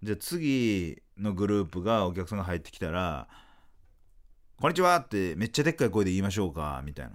[0.02, 3.28] じゃあ次のグループがお客さんが入ってきたら
[4.58, 7.12] 「こんにちは」ってめっちゃでっかい声で言いましょうかみたいな。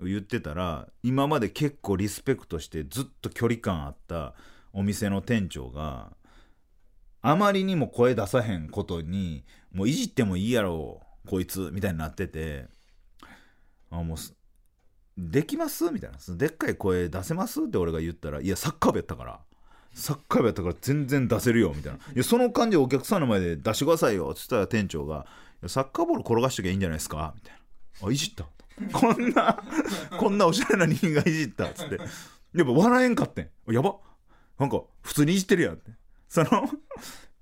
[0.00, 4.34] 言ってたら今まで結構リスペクトしてずっと距離感あった
[4.72, 6.16] お店の店長が
[7.22, 12.66] あまりにも声出さへんことにもういじってもいいやろこいつみたいになってて
[13.90, 14.18] あもう
[15.16, 15.92] できます？
[15.92, 16.18] みたいな。
[16.36, 17.62] でっかい声出せます？
[17.62, 19.40] って俺が言ったらいやサッカー部やったから。
[19.94, 21.98] サッカー部やったから全然出せるよみたいな。
[21.98, 25.26] いやその感じお客さんの前で出してくださいよっつったら店長が
[25.66, 27.54] サッカーボール転がしときゃいいんじゃないですかみたい
[28.02, 28.08] な。
[28.08, 28.44] あいじった？
[28.92, 29.62] こんな
[30.18, 31.66] こんなおしゃれな人間がいじった？
[31.66, 31.98] っつって。
[32.54, 33.72] やっぱ笑えんかってん。
[33.72, 33.96] やば。
[34.58, 35.92] なんか普通にいじってるやんって。
[36.28, 36.48] その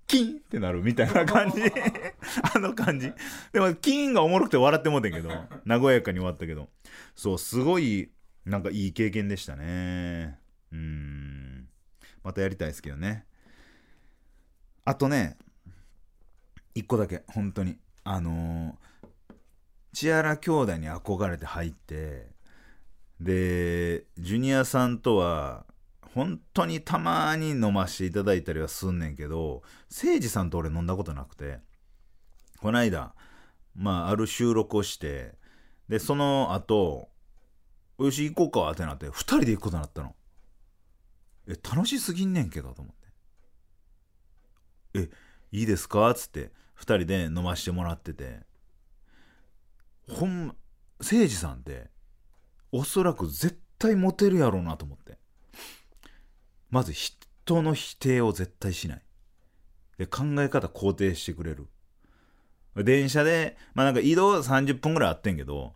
[0.07, 1.63] キンってなるみたいな感じ。
[2.55, 3.13] あの感じ。
[3.53, 5.31] でもキンがおもろくて笑ってもうてんけど
[5.67, 6.69] 和やかに終わったけど。
[7.15, 8.11] そうすごい
[8.45, 10.39] なんかいい経験でしたね。
[10.71, 11.52] うん。
[12.23, 13.27] またやりたいですけどね。
[14.85, 15.37] あとね
[16.75, 17.79] 一個だけ本当に。
[18.05, 18.93] あのー
[19.93, 22.27] 千原兄弟に憧れて入って
[23.21, 25.67] でジュニアさんとは
[26.15, 31.59] 本当にたまに飲ましていただいたりはすんねんけど誠司さんと俺飲んだことなくて
[32.61, 33.15] こないだ
[33.77, 35.35] まあある収録をして
[35.89, 37.09] でその後
[37.99, 40.15] よし行こうかってなって2人で行くことになったの。
[41.49, 43.09] え楽しすぎんねんけどと思って
[44.95, 45.11] え
[45.51, 46.11] いいですか？
[46.11, 48.41] っつって2人で飲ましてもらってて。
[50.09, 50.55] ほんま
[50.99, 51.91] 誠司さんって
[52.73, 55.19] おそらく絶対モテるやろうなと思って。
[56.71, 59.03] まず人の否定を絶対しない。
[59.99, 61.69] で考え方肯定してくれる。
[62.75, 65.75] 電車でまあなんか移動30分ぐらいあってんけど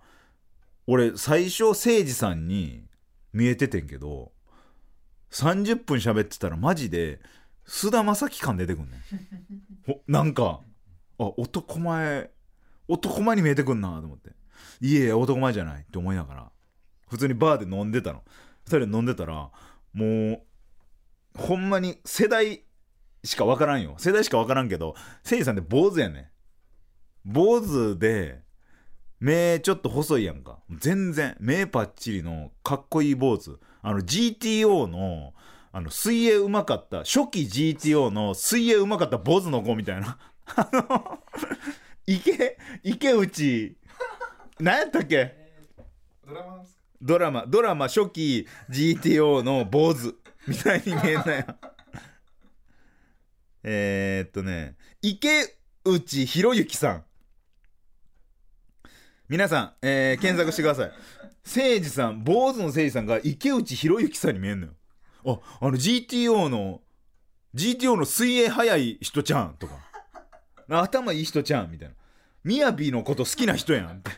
[0.87, 2.87] 俺最初誠司さんに
[3.33, 4.33] 見えててんけど
[5.31, 7.21] 30分喋ってたらマジで
[7.65, 9.03] 菅田将暉感出てくんね
[10.07, 10.61] なんか
[11.19, 12.31] あ男前
[12.89, 14.31] 男前に見えてくんなと思って。
[14.81, 16.53] いえ男前じゃないって思いながら。
[17.09, 18.23] 普通にバーで飲んでたの。
[18.67, 19.51] 2人で飲んでたら
[19.93, 20.43] もう
[21.37, 22.65] ほんまに世代
[23.23, 23.95] しか分からんよ。
[23.99, 26.27] 世代しか分からんけどせいじさんって坊主やねん。
[27.25, 28.41] 坊主で
[29.19, 30.61] 目ちょっと細いやんか。
[30.71, 35.33] 全然目パッチリのかっこいい坊主あの GTO の
[35.70, 40.18] あの水泳うまかった初期 GTO の水泳うまかった坊主の子みたいな。
[40.57, 41.22] あの
[42.05, 43.77] 池池内。
[44.59, 45.37] 何やったっけ？
[46.27, 46.64] ドラマ
[47.01, 47.44] ドラマ。
[47.46, 50.16] ドラマ初期 GTO の坊主
[50.49, 51.44] みたいに見えんなよ
[53.62, 57.05] えーっとね池内博之さん。
[59.29, 60.92] 皆さん、えー検索してください
[61.47, 64.73] 誠司さん坊主の誠司さんが池内博之さんに見えんのよ。
[65.25, 66.81] ああの GTO の
[67.55, 69.75] GTO の水泳速い人ちゃんとか。
[70.69, 71.95] 頭いい人ちゃんみたいな。
[72.43, 74.11] みやびのこと好きな人やんって。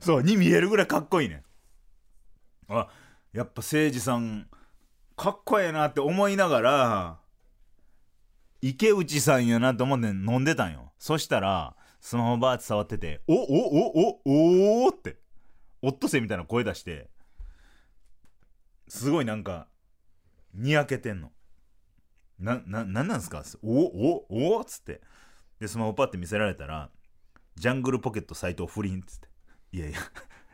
[0.00, 1.42] そうに見えるぐらいかっこいいね。
[2.68, 2.88] あ
[3.32, 4.46] やっぱ誠司さん
[5.16, 7.18] かっこええなって思いながら
[8.60, 10.92] 池内さんやなと思って飲んでたんよ。
[10.98, 15.16] そしたらスマホバーって触ってて「おおおおおおって
[15.80, 17.08] オットセイみたいな声出して
[18.88, 19.68] すごいなんか
[20.52, 21.30] にやけてんの。
[22.38, 23.44] なななんなんすか？
[23.62, 25.00] おおおっつって。
[25.60, 26.90] でスマホパッて見せられたら
[27.54, 29.28] 「ジャングルポケット斎藤不倫」っつって。
[29.72, 29.98] いやいや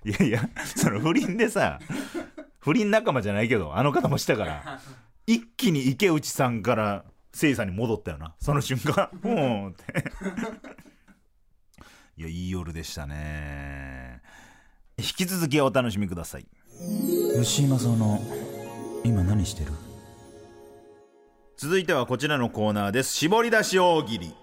[0.05, 1.81] いやいやその不倫でさ
[2.61, 4.81] 不倫仲間じゃないけどあの方もしたから
[5.27, 8.35] 一気に池内さんからせいさんに戻ったよな。
[8.39, 9.09] その瞬間。
[9.23, 9.85] ポーンって。
[12.19, 14.21] いやいい夜でしたね。
[14.99, 16.49] 引き続きお楽しみください。
[17.37, 18.21] 吉井正夫の
[19.05, 19.71] 今何してる？
[21.57, 23.15] 続いてはこちらのコーナーです。
[23.15, 24.35] 絞り出し大喜利。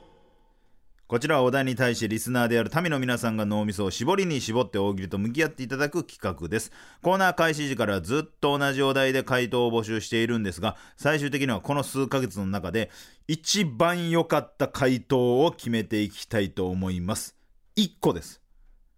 [1.08, 6.72] こちらはお題に対してリスナーである民の皆さんが脳みそを絞りに絞って大喜利と向き合っていただく企画です。
[7.02, 12.90] コーナー開始時からずっと同じお題で回答を募集しているんですが最終的にはこの数ヶ月の中で
[13.28, 17.35] 一番良かった回答を決めていきたいと思います
[17.78, 18.42] 1個です。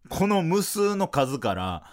[0.08, 1.84] この無数の数から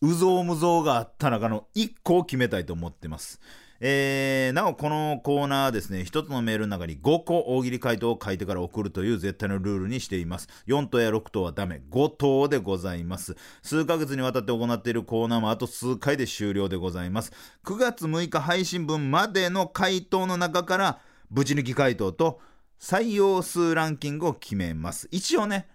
[0.00, 3.40] うぞうむぞうがあった中の1個を決めたいと思ってます。
[3.84, 10.48] えーなおこのコーナーですね1つのメールの中に5個大喜利回答を書いてから送るという絶対のルールにしています。
[10.66, 11.80] 4等や6等はダメ。
[11.90, 13.36] 5等でございます。
[13.62, 17.32] 数ヶ月にわたって行っているコーナーもあと数回で終了でございます。
[17.64, 20.98] 9月6日配信分までの回答の中から
[21.30, 22.40] ぶち抜き回答と
[22.80, 25.06] 採用数ランキングを決めます。
[25.12, 25.68] 一応ね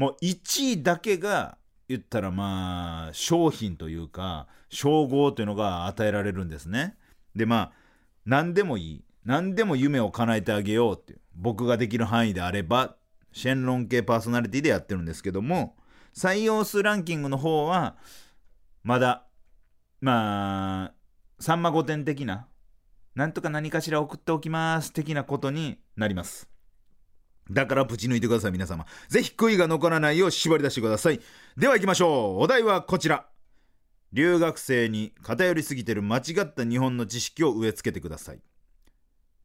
[0.00, 6.96] もう1位だけが言ったらまあ商品というか称号というのが与えられるんですね。
[7.36, 7.72] でまあ
[8.24, 9.04] 何でもいい。
[9.26, 11.20] 何でも夢を叶えてあげようっていう。
[11.34, 12.96] 僕ができる範囲であれば
[13.32, 15.76] シェンロン系パーソナリティでやってるんですけども
[16.14, 17.96] 採用数ランキングの方は
[18.82, 19.26] まだ
[20.00, 22.48] まあさんま御殿的な
[23.14, 26.49] なんとか何かしら送っておきます的なことになります。
[27.50, 28.86] だからぶち抜いてください皆様。
[29.08, 31.20] ぜひ悔いが残らないよう絞り出してください。
[31.56, 32.42] では行きましょう。
[32.42, 33.26] お題はこちら。
[34.12, 38.40] 留学生に偏りすぎてる間違った日本の知識を植え付けてください。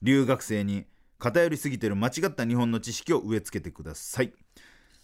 [0.02, 0.86] 留学生に
[1.18, 4.34] 偏りすぎてる間違った日本の知識を植え付けてください。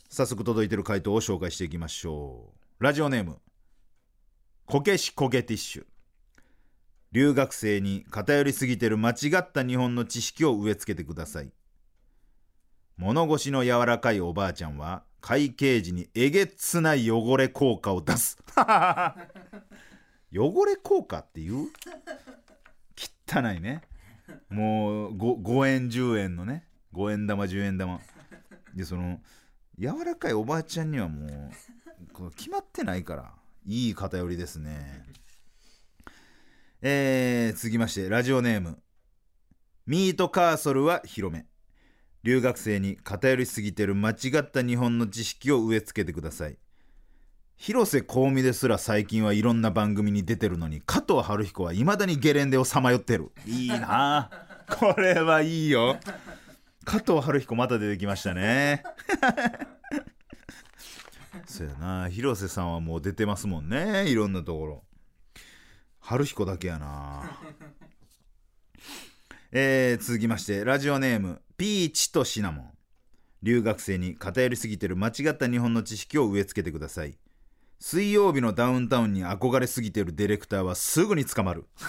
[0.09, 2.83] 早速届いてる回答を紹介していきましょう。
[2.83, 3.39] ラジオネーム
[4.65, 5.85] こけしこげティッシュ。
[7.11, 11.51] 留学生に偏りすぎてる間違った日本の知識を植え付けてください。
[13.01, 18.37] 物腰の柔らかいおばあちゃんは会計時にえげつない汚れ効果を出す。
[20.31, 21.69] 汚れ効果っていう？
[23.27, 23.81] 汚いね。
[24.49, 26.67] もう 5, 5円10円のね。
[26.93, 27.99] 5円玉10円玉。
[28.75, 29.19] でその
[29.79, 33.33] 柔らかいおばあちゃんにはもうこ決まってないから。
[33.65, 35.07] いい偏りですね。
[36.83, 38.79] えー、続きましてラジオネーム。
[39.87, 41.47] ミートカーソルは広め。
[42.23, 46.57] 留学生に偏りすぎてる間違った日本の知識を植え付けてください。
[47.57, 53.31] 広瀬香美ですら最近はいろんな番組に出てるのに加藤晴彦はいまだにゲレンデをさまよってる。
[53.45, 54.29] いいな。
[54.67, 55.99] これはいいよ。
[56.85, 58.83] 加藤晴彦また出てきましたね。
[61.45, 62.09] そうやな。
[62.09, 64.09] 広瀬さんはもう出てますもんね。
[64.09, 64.83] いろんなところ。
[65.99, 67.37] 春彦だけやな。
[69.53, 72.71] えー、続きましてラジオネームピーチとシナモン。
[73.43, 77.17] 留学生に偏りすぎてる間違った日本の知識を植え付けてください。
[77.77, 81.65] 水曜日のダウンタウンに憧れすぎてるディレクターはすぐに捕まる。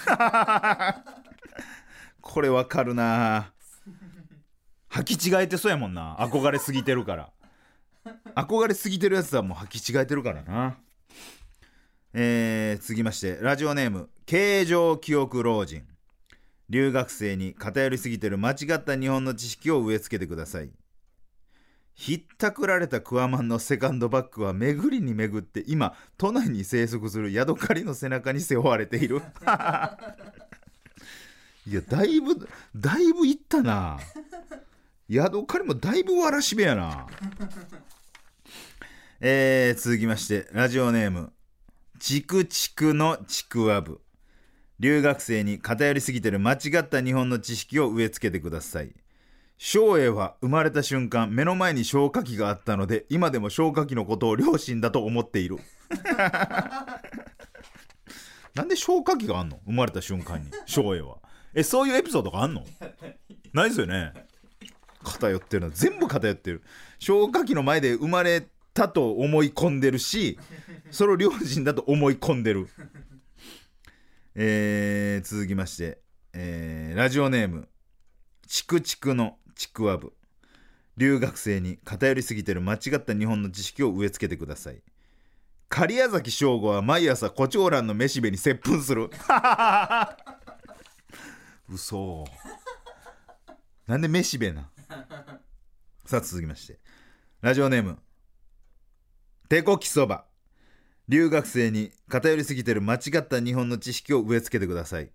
[2.21, 3.53] これわかるな。
[4.91, 6.17] 履き違えてそうやもんな。
[6.19, 7.31] 憧れすぎてるから。
[8.35, 10.79] 憧れすぎてるやつはもう履き違えてるからな。
[12.13, 15.92] えー、続きましてラジオネーム形状記憶老人。
[16.73, 20.71] 留学生に偏りすぎてる間違った日本の知識を植え付けてください。
[21.95, 29.21] ひったくられたクワマンのセカンドバッグは巡りに巡って今都内に生息するヤドカリの背中に背負われている。
[31.67, 33.99] いやだいぶだいぶいったな。
[35.11, 37.07] ヤドカリもだいぶわらしべやな。
[39.21, 41.35] えー、続きましてラジオネーム
[41.99, 44.02] チクチクのちくわぶ。
[44.83, 48.91] 留学生に偏りすぎてる間違った日本の知識を植え付けてください。
[49.57, 55.59] 翔英は生まれた瞬間目の前に消火器があったので今でも消火器のことを両親だと思っている。
[58.57, 59.61] なんで消火器があんの？
[59.67, 61.19] 生まれた瞬間に翔英は。
[61.55, 62.65] えそういうエピソードがあんの？
[63.53, 64.13] ないですよね。
[65.05, 65.71] 偏ってるの。
[65.71, 66.61] 全部偏ってる。
[66.99, 70.39] 消火器の前で生まれたと思い込んでるし
[70.91, 72.69] それを両親だと思い込んでる
[74.35, 75.99] えー、続きまして、
[76.33, 77.69] えー、ラジオネーム
[78.47, 80.15] チクチクのちくわぶ。
[80.97, 84.83] 留学生に偏りすぎてる間違った日本の知識を植え付けてください。
[85.69, 89.11] 狩矢崎省吾は毎朝胡蝶蘭のめしべに接吻する。
[91.69, 92.25] 嘘。
[93.87, 94.71] なんでめしべな？
[96.05, 96.79] さあ続きまして。
[97.43, 97.99] ラジオネーム
[99.49, 100.25] 手こきそば。
[101.09, 105.11] 留学生に偏りすぎてる間違った日本の知識を植え付けてください。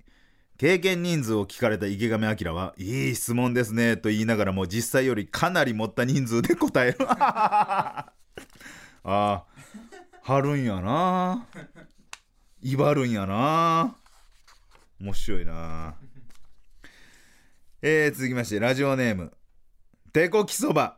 [0.57, 6.97] 経験人数を聞かれた池上彰はいい質問ですねと言いながらも実際よりかなり持った人数で答える。
[7.09, 8.11] あ
[9.03, 9.45] あ
[10.23, 11.47] 張るんやな。
[12.61, 13.95] 威張るんやな。
[14.99, 15.95] 面白いな。
[17.81, 19.31] えー、続きましてラジオネーム
[20.11, 20.97] 手こきそば。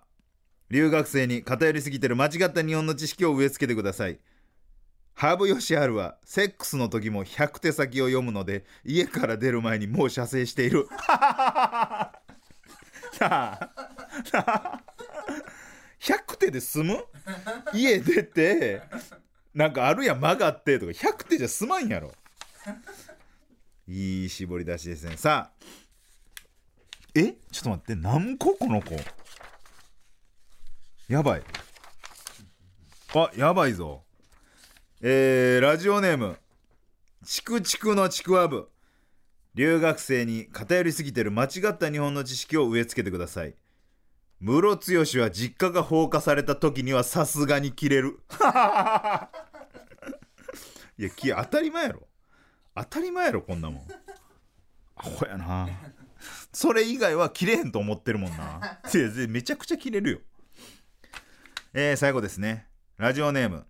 [0.70, 4.20] 留学生に偏りすぎてる間違った日本の知識を植え付けてください。
[5.20, 10.88] 羽生善治はセックスの時も100手先を読むので家から出る前にもう射精している。
[10.89, 10.95] な
[13.20, 13.59] あな
[14.34, 14.82] あ。
[15.99, 17.03] 100手で済む？
[17.74, 18.82] 家出て
[19.53, 20.93] なんかあるやん曲がってとか。
[20.93, 22.13] 100手じゃ済まんやろ。
[23.89, 25.17] いい絞り出しですね。
[25.17, 25.53] さあ。
[27.13, 27.34] え？
[27.51, 27.95] ちょっと待って。
[27.95, 28.55] 何個？
[28.55, 28.95] この子。
[31.09, 31.43] やばい。
[33.15, 34.05] あやばいぞ
[35.02, 36.38] えー、ラジオネーム
[37.24, 38.68] チクチクのちくわぶ。
[39.56, 43.56] 留学生に偏りすぎてる間違った日本の知識を植え付けてください。
[44.41, 48.20] ムロツヨシは実家が放火された時にはさすがに切れる。
[50.97, 52.06] いやき当たり前やろ。
[52.76, 53.88] 当たり前やろこんなもん。
[54.97, 55.70] アホやな。
[56.52, 58.82] それ以外は切れへんと思ってるもんな。
[59.30, 60.20] めちゃくちゃ切れるよ。
[61.74, 62.68] えー、最後ですね。
[62.97, 63.66] ラジオネーム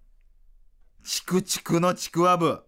[1.04, 2.64] チクチクのちくわぶ。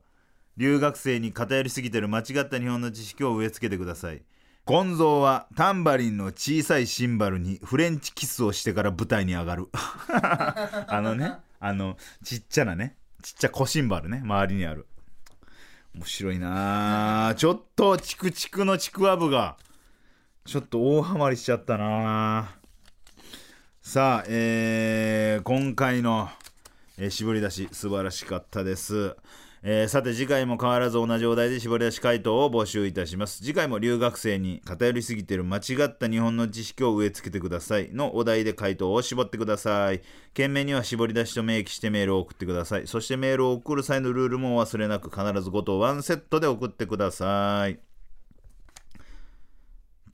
[0.57, 4.21] 留学生に偏りすぎてる間違った日本の知識を植え付けてください。
[4.65, 9.69] ゴンゾーはタンバリンの小さいシンバルにフレンチキスをしてから舞台に上がる。
[9.73, 14.87] あのねあのちっちゃなねちっちゃ小シンバルね周りにある。
[15.95, 19.57] 面白いなあちょっとチクチクのちくわぶが
[20.45, 22.55] ちょっと大ハマりしちゃったな
[23.81, 26.29] さあえー、今回の
[26.97, 29.15] えー、絞り出し素晴らしかったです、
[29.63, 33.43] えーさて次回も変わらず同じお題で絞り出し回答を募集いたします。
[33.43, 37.91] 次回も留学生に偏りすぎている間違った日本の知識を植え付けてください。
[37.93, 40.01] のお題で回答を絞ってください。
[40.33, 42.87] 件名には絞り出しと明記してメールを送ってください。
[42.87, 47.79] そしてメールを送る際のルールも忘れなく必ず5とワンセットで送ってください。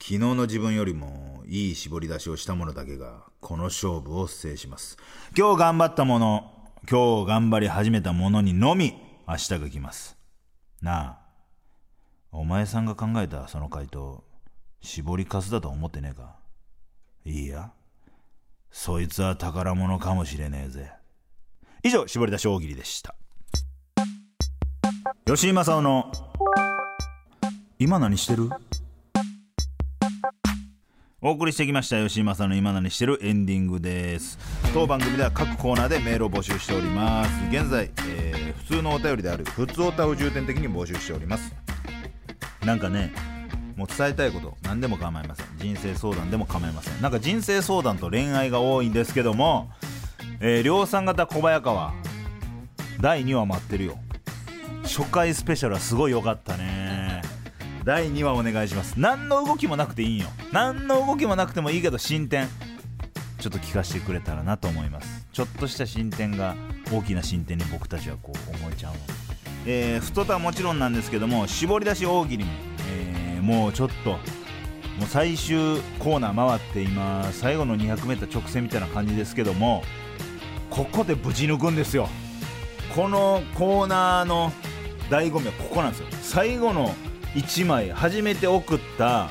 [0.00, 4.98] 昨日の自分よりもいい絞り出しをした者だけがこの勝負を制します。
[5.34, 8.94] 今日頑張ったもの今日頑張り始めたものにのみ
[9.26, 10.16] 明日が来ます。
[10.80, 11.18] なあ
[12.30, 14.22] お前さんが考えたその回答
[14.80, 16.36] 絞りかすだと思ってねえか？
[17.24, 17.72] いいや。
[18.70, 20.90] そいつは宝物かもしれねえぜ。
[21.82, 23.14] 以上絞り出し大喜利でした。
[25.26, 26.12] 吉井正夫の
[27.78, 28.50] 今何してる？
[31.20, 34.38] お送りしてきました吉井正の今何してるエンディングです。
[34.72, 37.30] 当番組では各コーナーでメールを募集しております。
[37.50, 41.52] 現在、えー普通のお便りである普通おたを重点的に募集しております。
[42.64, 43.12] なんかね
[43.76, 45.46] もう伝えたいこと何でも構いません。
[45.56, 47.02] 人生相談でも構いません。
[47.02, 49.72] なんか人生相談と恋愛が多いんですけども、
[50.38, 51.94] えー量産型小早川
[53.00, 53.98] 第2話待ってるよ。
[54.84, 56.97] 初回スペシャルはすごい良かったね。
[57.88, 59.00] 第2話お願いします。
[59.00, 60.26] 何の動きもなくていいんよ。
[60.52, 62.46] 何の動きもなくてもいいけど進展。
[63.40, 65.26] ちょっと聞かせてくれたらなと思います。
[65.32, 66.54] ちょっとした進展が
[66.92, 68.92] 大きな進展に僕たちはこう思えちゃう
[69.64, 72.50] えー、太田はもちろんなんですけども絞り出し大喜利も、
[72.90, 74.10] えーもうちょっと。
[74.10, 74.18] も
[75.04, 79.82] う最終コーナー回って今最後の 200m 直線みたいな感じですけども
[80.68, 82.10] ここでぶち抜くんですよ。
[82.94, 84.52] このコーナーの
[85.08, 86.06] 醍醐味はここなんですよ。
[86.20, 86.94] 最後の
[87.34, 89.28] 1枚初めて送った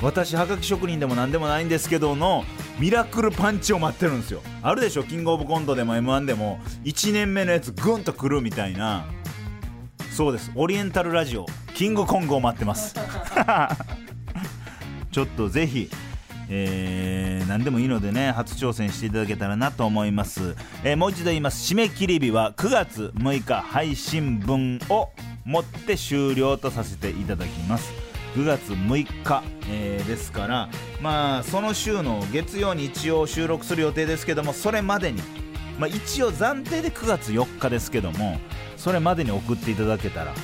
[0.00, 2.44] 私はがき職人でも何でもないんですけどの
[2.78, 4.40] ミラクルパンチを待ってるんですよ。
[4.62, 5.02] あるでしょ？
[5.02, 9.06] キングオブコントでも m 1でも1年目のやつグンとくるみたいな。
[10.12, 10.52] そうです。
[10.54, 12.94] オリエンタルラジオキングコングを待ってます。
[15.10, 15.90] ちょっとぜひ
[16.48, 20.54] えー何でもいいのでね初挑戦していただけたらなと思います、
[20.84, 21.74] えーもう一度言います。
[21.74, 25.08] 締め切り日は9月6日配信分を
[25.48, 27.90] もって終了とさせていただきます。
[28.34, 30.68] 9月6日、えーですから
[31.00, 35.22] まあその週の月曜に一応収録する予定ですけどもそれまでに
[35.78, 38.38] まあ一応暫定で9月4日ですけども
[38.76, 40.34] それまでに送っていただけたら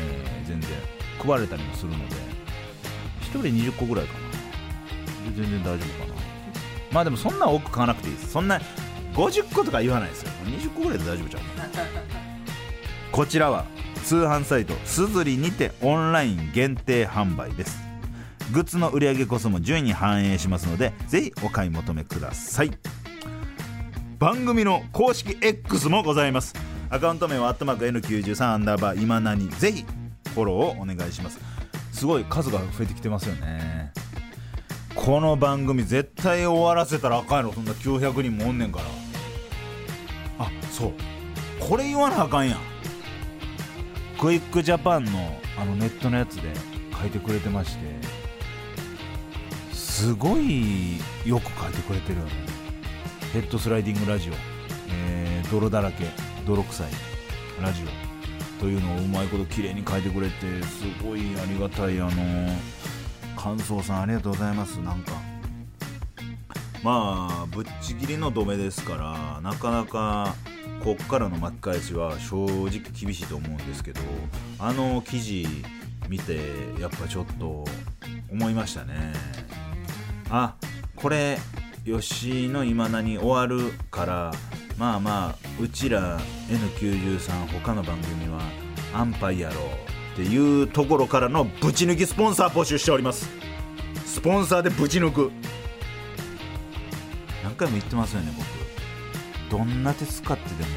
[0.00, 0.70] えー全然
[1.18, 2.14] 配られたりもするので
[3.22, 4.24] 1人20個ぐらいかな。
[5.34, 6.20] 全然大丈夫かな。
[6.92, 8.30] まあでもそんな多く買わなくていいです。
[8.30, 8.60] そんな
[9.14, 10.30] 50個とか言わないですよ。
[10.46, 11.42] 20個ぐらいで大丈夫ちゃう。
[13.10, 13.64] こちらは
[14.04, 17.78] 通販サイトすずりにてオンライン限定販売です。
[18.52, 22.70] グッズの売り上個数も順位に反映しますのでぜひお買い求めください。
[24.18, 26.54] 番組の公式 X もございます。
[26.90, 29.86] アカウント名はアットマーク N93 アンダーバー今何ぜひ
[30.34, 31.40] フォローをお願いします。
[31.92, 33.92] すごい数が増えてきてますよね。
[34.94, 38.84] この番組絶対終わらせたらあかんやろそんな900人もおんねんから。
[40.44, 40.92] あそう。
[41.58, 42.73] これ言わなあかんやん。
[44.20, 46.52] クイックジャパンのあのネットのやつで
[46.98, 47.84] 書いてくれてまして
[49.72, 52.32] すごいよく書いてくれてるよね。
[53.32, 54.32] ヘッドスライディングラジオ、
[54.90, 56.06] えー泥だらけ。
[56.46, 56.86] 泥臭い。
[57.62, 58.60] ラジオ。
[58.60, 62.00] というのをうまいこと綺麗に書いてくれてすごいありがたい。
[62.00, 62.50] あの
[63.36, 64.76] 感想さんありがとうございます。
[64.76, 65.12] なんか
[66.84, 70.34] まあぶっちぎりの止めですからなかなか
[70.84, 74.00] こっからの巻き返しは正直厳しいと思うんですけど
[74.58, 75.46] あの記事
[76.10, 76.36] 見て
[76.78, 77.64] やっぱちょっと
[78.30, 79.14] 思いましたね。
[80.28, 80.56] あ
[80.94, 81.38] これ
[81.86, 84.32] 吉野今何終わるから
[84.76, 86.20] まあまあうちら
[86.50, 88.42] N93 他の番組は
[88.92, 89.60] 安牌やろ
[90.12, 93.26] っていうところからのぶち抜きスポンサー募集しております。
[94.04, 95.32] スポンサーでぶち抜く。
[97.54, 98.32] 何回も言ってますよね
[99.48, 99.58] 僕。
[99.58, 100.70] どんな手使ってでも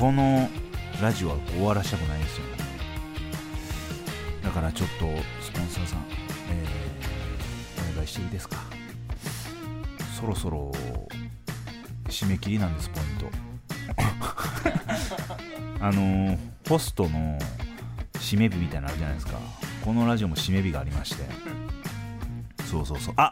[0.00, 0.48] この
[1.00, 2.52] ラジオは終わらしたくないんですよね。
[4.42, 5.04] だからちょっと
[5.40, 6.04] スポンサーさん、
[6.50, 8.56] えーお願いしていいですか？
[10.20, 10.72] そろそろ
[12.08, 13.30] 締め切りなんですポイント。
[15.84, 16.38] あのー
[16.68, 17.38] ホストの
[18.14, 19.38] 締め日みたいなのあるじゃないですか。
[19.84, 21.24] このラジオも締め日がありまして。
[22.68, 23.14] そうそうそう。
[23.16, 23.30] あっ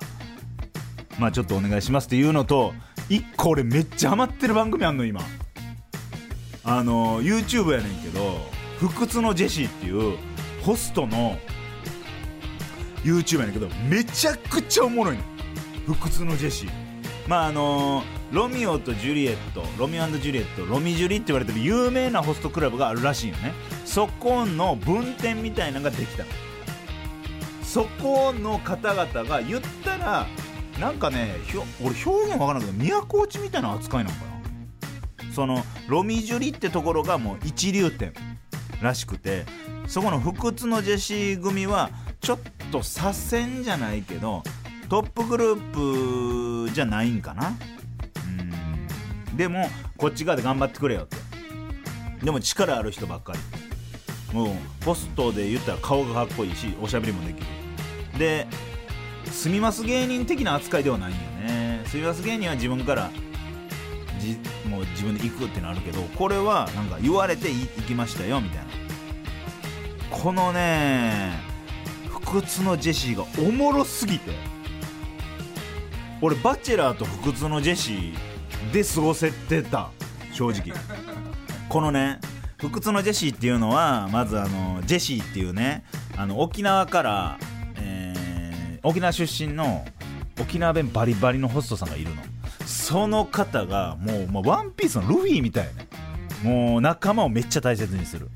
[1.18, 2.74] まあちょっとお願いしますっていうのと
[3.08, 5.20] 一個俺めっちゃハマってる番組あんの今。
[6.66, 8.38] あの YouTube やねんけど
[8.80, 10.16] 「不屈のジェシー」っていう
[10.62, 11.38] ホストの
[13.04, 15.22] YouTube やねんけどめちゃくちゃおもろいの。
[15.86, 16.70] 不屈のジェシー。
[17.28, 18.02] まああの
[18.32, 23.52] ロミオとジュリエットロミオジュリエットロミジュリって言われてる有名なホストクラブがあるらしいよね。
[23.84, 26.28] そこの分店みたいなのができたの。
[27.62, 30.26] そこの方々が言ったら
[30.80, 34.34] なんかねひょ俺表現わからんけど都落ちみたいな扱いなのかな。
[35.32, 38.12] そのロミジュリってところがもう一流店
[38.80, 39.44] らしくて
[39.88, 42.38] そこの不屈のジェシー組はちょっ
[42.70, 44.42] と左遷じゃないけど
[44.88, 47.56] トップグループじゃないんかな。
[49.30, 49.36] うん。
[49.36, 51.16] でもこっち側で頑張ってくれよって。
[52.24, 53.38] でも力ある人ばっかり。
[54.34, 54.48] もう
[54.80, 57.46] ポストで言ったら顔がかっこいいしおしゃべりもできる。
[58.18, 58.46] で
[59.34, 61.82] 住みます芸人的な扱いではないんよね。
[61.86, 63.10] 住みます芸人は自分から
[64.20, 68.64] じもう自分で行くってのあるけどこれはなんか言われて行きましたよみたいな。
[70.10, 71.32] このね
[72.08, 74.30] 不屈のジェシーがおもろすぎて
[76.22, 79.90] 俺バチェラーと不屈のジェシーで過ごせてた
[80.32, 80.72] 正直。
[81.68, 82.18] このね
[82.58, 85.84] 不屈のジェシーっていうのはまずあのジェシーっていうね
[86.16, 87.38] あの沖縄から、
[88.84, 89.84] 沖縄出身の
[90.40, 92.22] 沖縄弁バリバリのホストさんがいるの。
[92.66, 95.88] その方がもう、まあ、ワンピースのルフィみたいね
[96.42, 98.28] もう仲間をめっちゃ大切にする。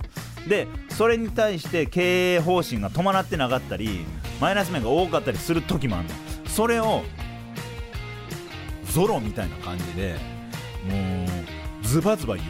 [0.48, 4.06] でそれに対して経営方針が伴ってなかったり
[4.40, 6.14] マイナス面が多かったりする時もあるの。
[6.46, 7.02] それを
[8.90, 10.16] ゾロみたいな感じで
[10.88, 11.24] も
[11.82, 12.48] うズバズバ言う。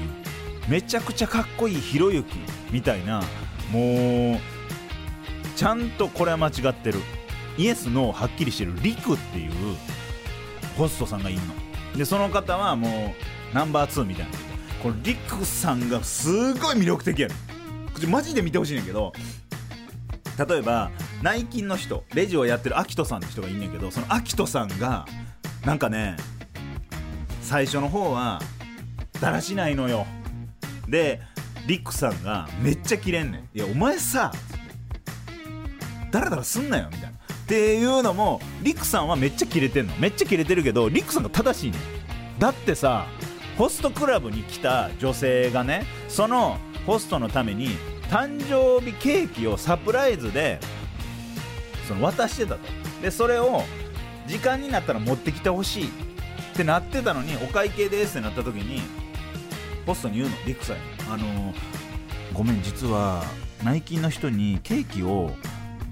[0.68, 2.34] めちゃくちゃかっこいいひろゆき
[2.70, 3.22] みたいな
[3.72, 4.38] もう
[5.56, 7.00] ちゃんとこれは間違ってる。
[7.58, 9.52] イエスノーはっきりしてるリクっていう
[10.76, 11.54] ホストさんがいるの。
[11.96, 13.14] でその方はも
[13.52, 14.32] うナンバー2みたいな。
[14.82, 17.36] これリクさんがすごい魅力的やねん。
[17.92, 19.12] これマジで見てほしいねんけど
[20.48, 25.04] 例えば内勤の人レジをやってるアキトさんって人がいんねんけどそのアキトさんが
[25.66, 26.16] なんかね
[27.42, 28.40] 最初の方は
[29.20, 30.06] だらしないのよ。
[30.86, 31.20] で
[31.66, 34.32] リックさんがめっちゃキレんねん「いやお前さ
[36.12, 37.17] だらだらすんなよ」みたいな。
[37.48, 39.94] っていうのもリクさんはめっちゃキレてんの。
[39.96, 41.78] めっちゃキレてるけどリクさんが正しいね
[42.38, 43.06] だってさ
[43.56, 47.70] ホストクラブに来た女性がねそのホストのために
[48.10, 50.60] 誕生日ケーキをサプライズで
[51.88, 52.60] その渡してたと。
[53.00, 53.62] でそれを
[54.26, 55.90] 時間になったら持ってきてほしいっ
[56.54, 58.82] てなってたのにお会計ですってなった時に
[59.86, 60.36] ホストに言うの。
[60.44, 61.54] リクさんにあのー
[62.34, 63.24] ごめん実は
[63.64, 65.30] 内勤の人にケーキを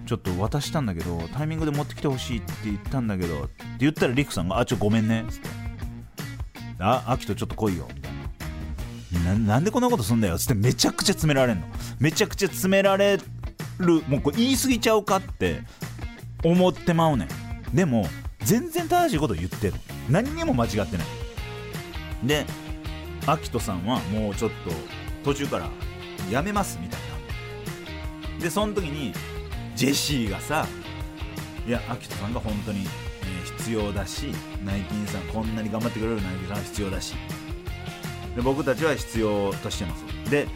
[0.06, 5.48] ちょっと渡したんだけどタイミングで持ってきてほしいって言ったんだけどって言ったらリックさんが「あちょごめんね」っつって
[6.78, 8.16] 「あアキトちょっと来いよ」みたいな
[9.34, 10.54] ななんでこんなことすんだよっつって。
[10.54, 11.66] めちゃくちゃ詰められんの。
[11.98, 13.18] めちゃくちゃ詰められ
[13.78, 14.02] る。
[14.08, 15.62] もうこれ言い過ぎちゃうかって。
[16.44, 17.28] 思ってまうねん。
[17.74, 18.06] でも
[18.40, 19.74] 全然正しいこと言ってる。
[20.08, 21.06] 何にも間違ってない。
[22.24, 22.46] で
[23.26, 24.70] アキトさんはもうちょっと
[25.24, 25.68] 途中から
[26.30, 27.00] やめますみたい
[28.36, 28.42] な。
[28.42, 29.12] でその時に
[29.76, 30.66] ジェシーがさ
[31.66, 32.86] いやアキトさんが本当に、え
[33.58, 34.32] 必要だし
[34.64, 37.14] ナイキンさんこんなに頑張ってくれるナイキンさんは必要だし。
[38.34, 40.30] で僕たちは必要としてます。
[40.30, 40.46] で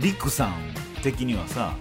[0.00, 0.54] リクさん
[1.02, 1.74] 的にはさ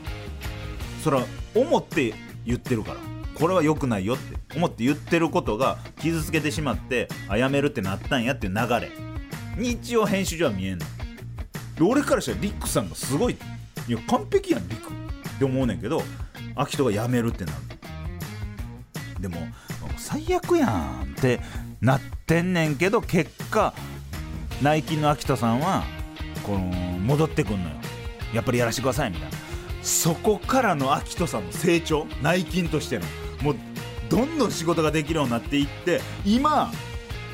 [1.03, 2.13] それは思って
[2.45, 2.97] 言ってるから。
[3.35, 4.57] これは良くないよって。
[4.57, 8.91] 思って言ってることが傷つけてしまってあやめるってなったんやっていう流れ。
[9.57, 10.85] に一応編集所は見えんの。
[11.75, 13.37] で俺からしたらリックさんがすごい。
[13.87, 15.02] いや完璧やんリク。
[15.43, 16.01] って思うねんけど
[16.55, 17.57] アキトが辞めるってなる。
[19.19, 19.37] でも
[19.97, 21.39] 最悪やんって
[21.81, 23.73] なってんねんけど結果
[24.61, 25.83] ナイキのアキトさんは
[26.43, 27.75] この戻ってくんのよ。
[28.33, 29.37] やっぱりやらせてくださいみたいな。
[29.81, 33.05] そこからのアキトさんの成長内勤としての。
[33.41, 33.55] もう
[34.09, 36.71] どんどん仕事ができるようになっていって今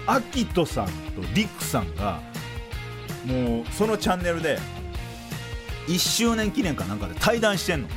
[0.08, 0.92] アキトさんと
[1.34, 2.22] リックさんが
[3.26, 4.58] もうそのチャンネルで
[5.90, 7.88] 1周年記念かなんかで対談してんの。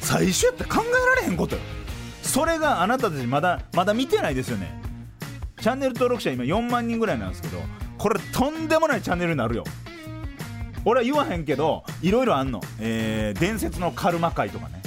[0.00, 1.62] 最初やったら考えられへんことよ。
[2.22, 4.80] それがあなたたちまだまだ見てないですよね。
[5.60, 7.58] チャンネル登録者今4万人ぐらいなんですけど
[7.98, 9.64] これとんでもないチャンネルになるよ。
[10.84, 14.82] 俺は言わへんけどいろいろあんの、えー伝説のカルマ会とかね。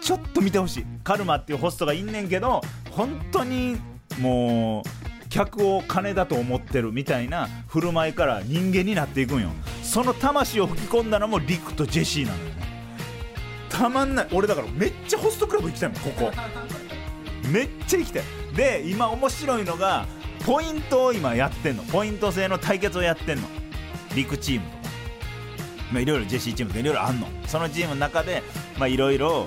[0.00, 0.86] ちょっと見てほしい。
[1.04, 3.78] カルマっていうホストがいんねんけど本当に
[4.18, 4.97] もう
[5.28, 9.50] 客を金だと思ってるみたいな振る舞いから人間になっていくんよ。
[9.82, 12.68] その魂を吹き込んだのもリクとジェシーなのよね。
[13.68, 14.28] たまんない。
[14.32, 16.32] 俺だからめっちゃホストクラブ行きたいもんここ。
[17.52, 18.22] めっちゃ行きたい。
[18.54, 20.06] で今面白いのが
[20.44, 21.82] ポイントを今やってんの。
[21.84, 23.48] ポイント制の対決をやってんの。
[24.14, 24.78] リクチームとか。
[25.92, 27.28] まあいろいろジェシーチームとかいろいろあんの。
[27.46, 28.42] そのチームの中で
[28.78, 29.46] まいろいろ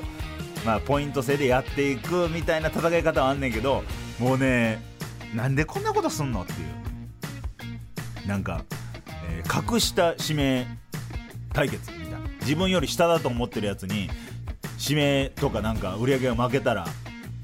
[0.65, 3.83] まあポイント制でやっていくみたいな戦い方はあんねんけど
[4.19, 4.90] もうね
[5.35, 6.55] なんでこんなことすんのってい
[8.25, 8.27] う。
[8.27, 8.63] なんか、
[9.29, 10.67] えー格下指名
[11.53, 12.19] 対決みたいな。
[12.41, 14.09] 自分より下だと思ってるやつに
[14.79, 16.87] 指名とかなんか売り上げが負けたら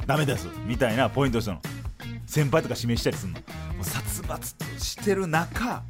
[0.06, 1.62] ダメですみたいなポイントしたの。
[2.26, 3.40] 先輩とか指名したりするの。
[3.40, 3.46] も
[3.82, 5.84] う殺伐としてる中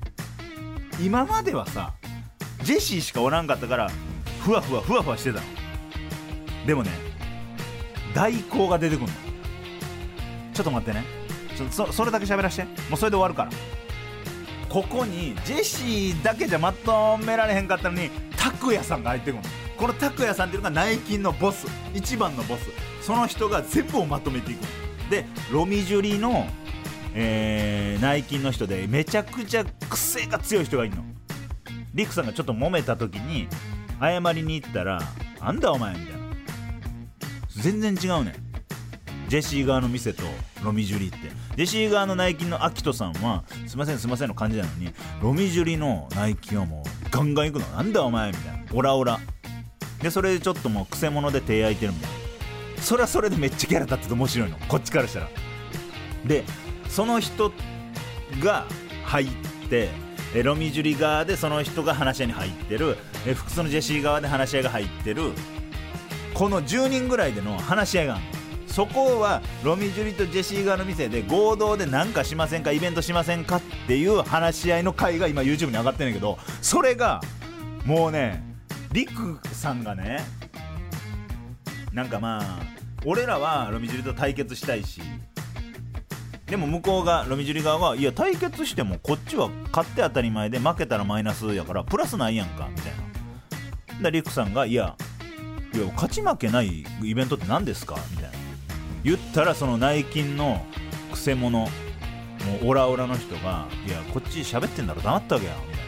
[1.01, 1.93] 今まではさ
[2.63, 3.91] ジェシーしかおらんかったから
[4.41, 5.45] ふわふわふわふわしてたの。
[6.65, 6.91] でもね
[8.13, 9.13] 代行が出てくるの。
[10.53, 11.16] ちょっと待ってね。
[11.71, 12.63] そそれだけ喋らして。
[12.63, 13.51] もうそれで終わるから。
[14.69, 19.49] ここにジェシーだけじゃまとめられへんかったのに拓也さんが入ってくるの。
[19.77, 21.67] この拓也さんっていうのが内勤のボス。
[21.93, 22.69] 一番のボス。
[23.01, 24.59] その人が全部をまとめていく
[25.09, 26.45] でロミジュリの、
[27.13, 31.03] えー内勤の人でめちゃくちゃ癖が強い人がいるの。
[31.93, 33.47] リクさんがちょっと揉めた時に
[33.99, 34.99] 謝りに行ったら
[35.41, 36.27] 「なんだお前」みたいな。
[37.55, 38.46] 全然違うねん。
[39.27, 40.23] ジェシー側の店と
[40.63, 41.17] ロミジュリって。
[41.57, 47.67] ジェシー側の内勤のアキトさんはすいませんすいませんの感じなのにロミジュリの内勤はもうガンガン行くの。
[47.75, 48.63] なんだお前みたいな。
[48.73, 49.19] オラオラ。
[50.01, 52.09] でそれでちょっともうくせ者で手焼いてるみたい
[52.77, 52.81] な。
[52.81, 54.57] それはそれでめっちゃキャラ立ってて面白いの。
[54.67, 55.29] こっちからしたら。
[56.25, 56.43] で
[56.89, 57.51] その人
[58.41, 58.65] が
[59.05, 59.27] 入っ
[59.69, 59.89] て
[60.33, 62.97] えロミジュリ側でその人が話し合いに入ってる。
[63.25, 65.31] え複数のジェシー側で話し合いが入ってる。
[66.33, 68.36] この10人ぐらいでの話し合いがあるの。
[68.77, 77.19] そこはロミジュリとジェシー側の店で合同で何かしませんかイベントしませんかっていう話し合いの回が今 YouTube に上がってるんけどそれが
[77.87, 78.43] もうね
[78.91, 80.19] リクさんがね
[81.91, 82.59] なんかまあ
[83.03, 85.01] 俺らはロミジュリと対決したいし
[86.45, 92.91] でも向こうがロミジュリ側はいや対決してもこっちは勝って当たり前で負けたらマイナスやからプラスないやんかみたい
[93.97, 94.95] なでリクさんがいや
[95.73, 98.36] いや勝ち負けないイベントって何ですか?」みたいな
[99.03, 100.65] 言ったらその内勤の
[101.11, 101.67] くせ者も
[102.63, 105.87] うオラオラの人が「いやこっち喋ってんだろ黙ったわけや」みたいな。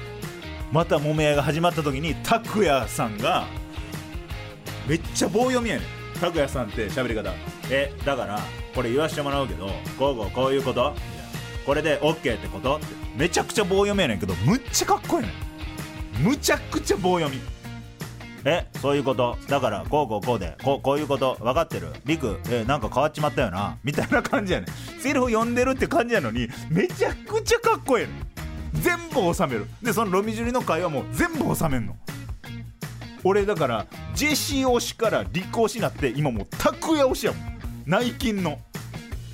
[0.72, 3.47] また揉め合いが始まった時に拓哉さんが
[4.88, 5.86] めっちゃ棒読みやねん。
[6.20, 7.32] 拓哉さんって喋り方。
[7.70, 8.39] えだから
[8.76, 11.24] これ言わしてもらうけどこうこうこういうことみたいな。
[11.66, 12.86] これで OK ってことって。
[13.16, 15.34] めちゃくちゃ棒読みやねんけどむっちゃかっこいいね
[16.22, 16.24] ん。
[16.24, 17.41] むちゃくちゃ棒読み。
[18.50, 19.38] えそういうこと。
[19.47, 21.38] だからこうこうこうでこうこういうこと。
[21.39, 21.89] 分かってる？
[22.06, 23.78] りくえなんか変わっちまったよな。
[23.84, 24.68] みたいな感じやね
[25.00, 28.12] セリフ読んでるって感じやのにめちゃくちゃかっこいいね
[28.74, 29.68] 全部収める。
[29.84, 31.95] でそのロミジュリの会話も全部収めんの。
[33.24, 33.86] 俺だから
[34.16, 37.60] ジェシー推しからリク推しになって今もう拓哉推しやもん。
[37.86, 38.60] 内勤の。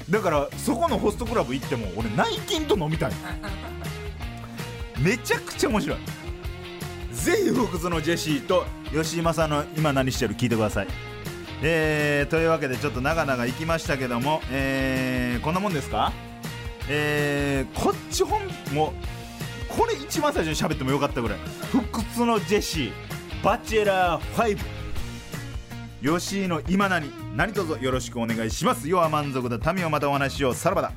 [0.09, 3.11] だからそこのホストクラブ行っても俺内勤と飲みたい。
[4.99, 5.97] めちゃくちゃ面白い。
[7.25, 10.87] ぜひ不屈のジェシーと吉井さんの今何してる聞いてください。
[11.63, 16.13] えー、というわけでちょっと長々行きましたけども、えー、こんなもんですか？
[16.87, 18.41] えー、こっち本
[18.75, 18.93] も
[19.67, 21.39] これ一番最初に喋ってもよかったぐらい。
[21.71, 22.91] 不屈のジェシー
[23.43, 24.57] バチェラー
[26.03, 27.09] 5吉井の今何？
[27.35, 28.87] 何卒よろしくお願いします。
[28.87, 29.73] 要は満足だ。
[29.73, 30.53] 民をまたお話ししよう。
[30.53, 30.91] さらばだ。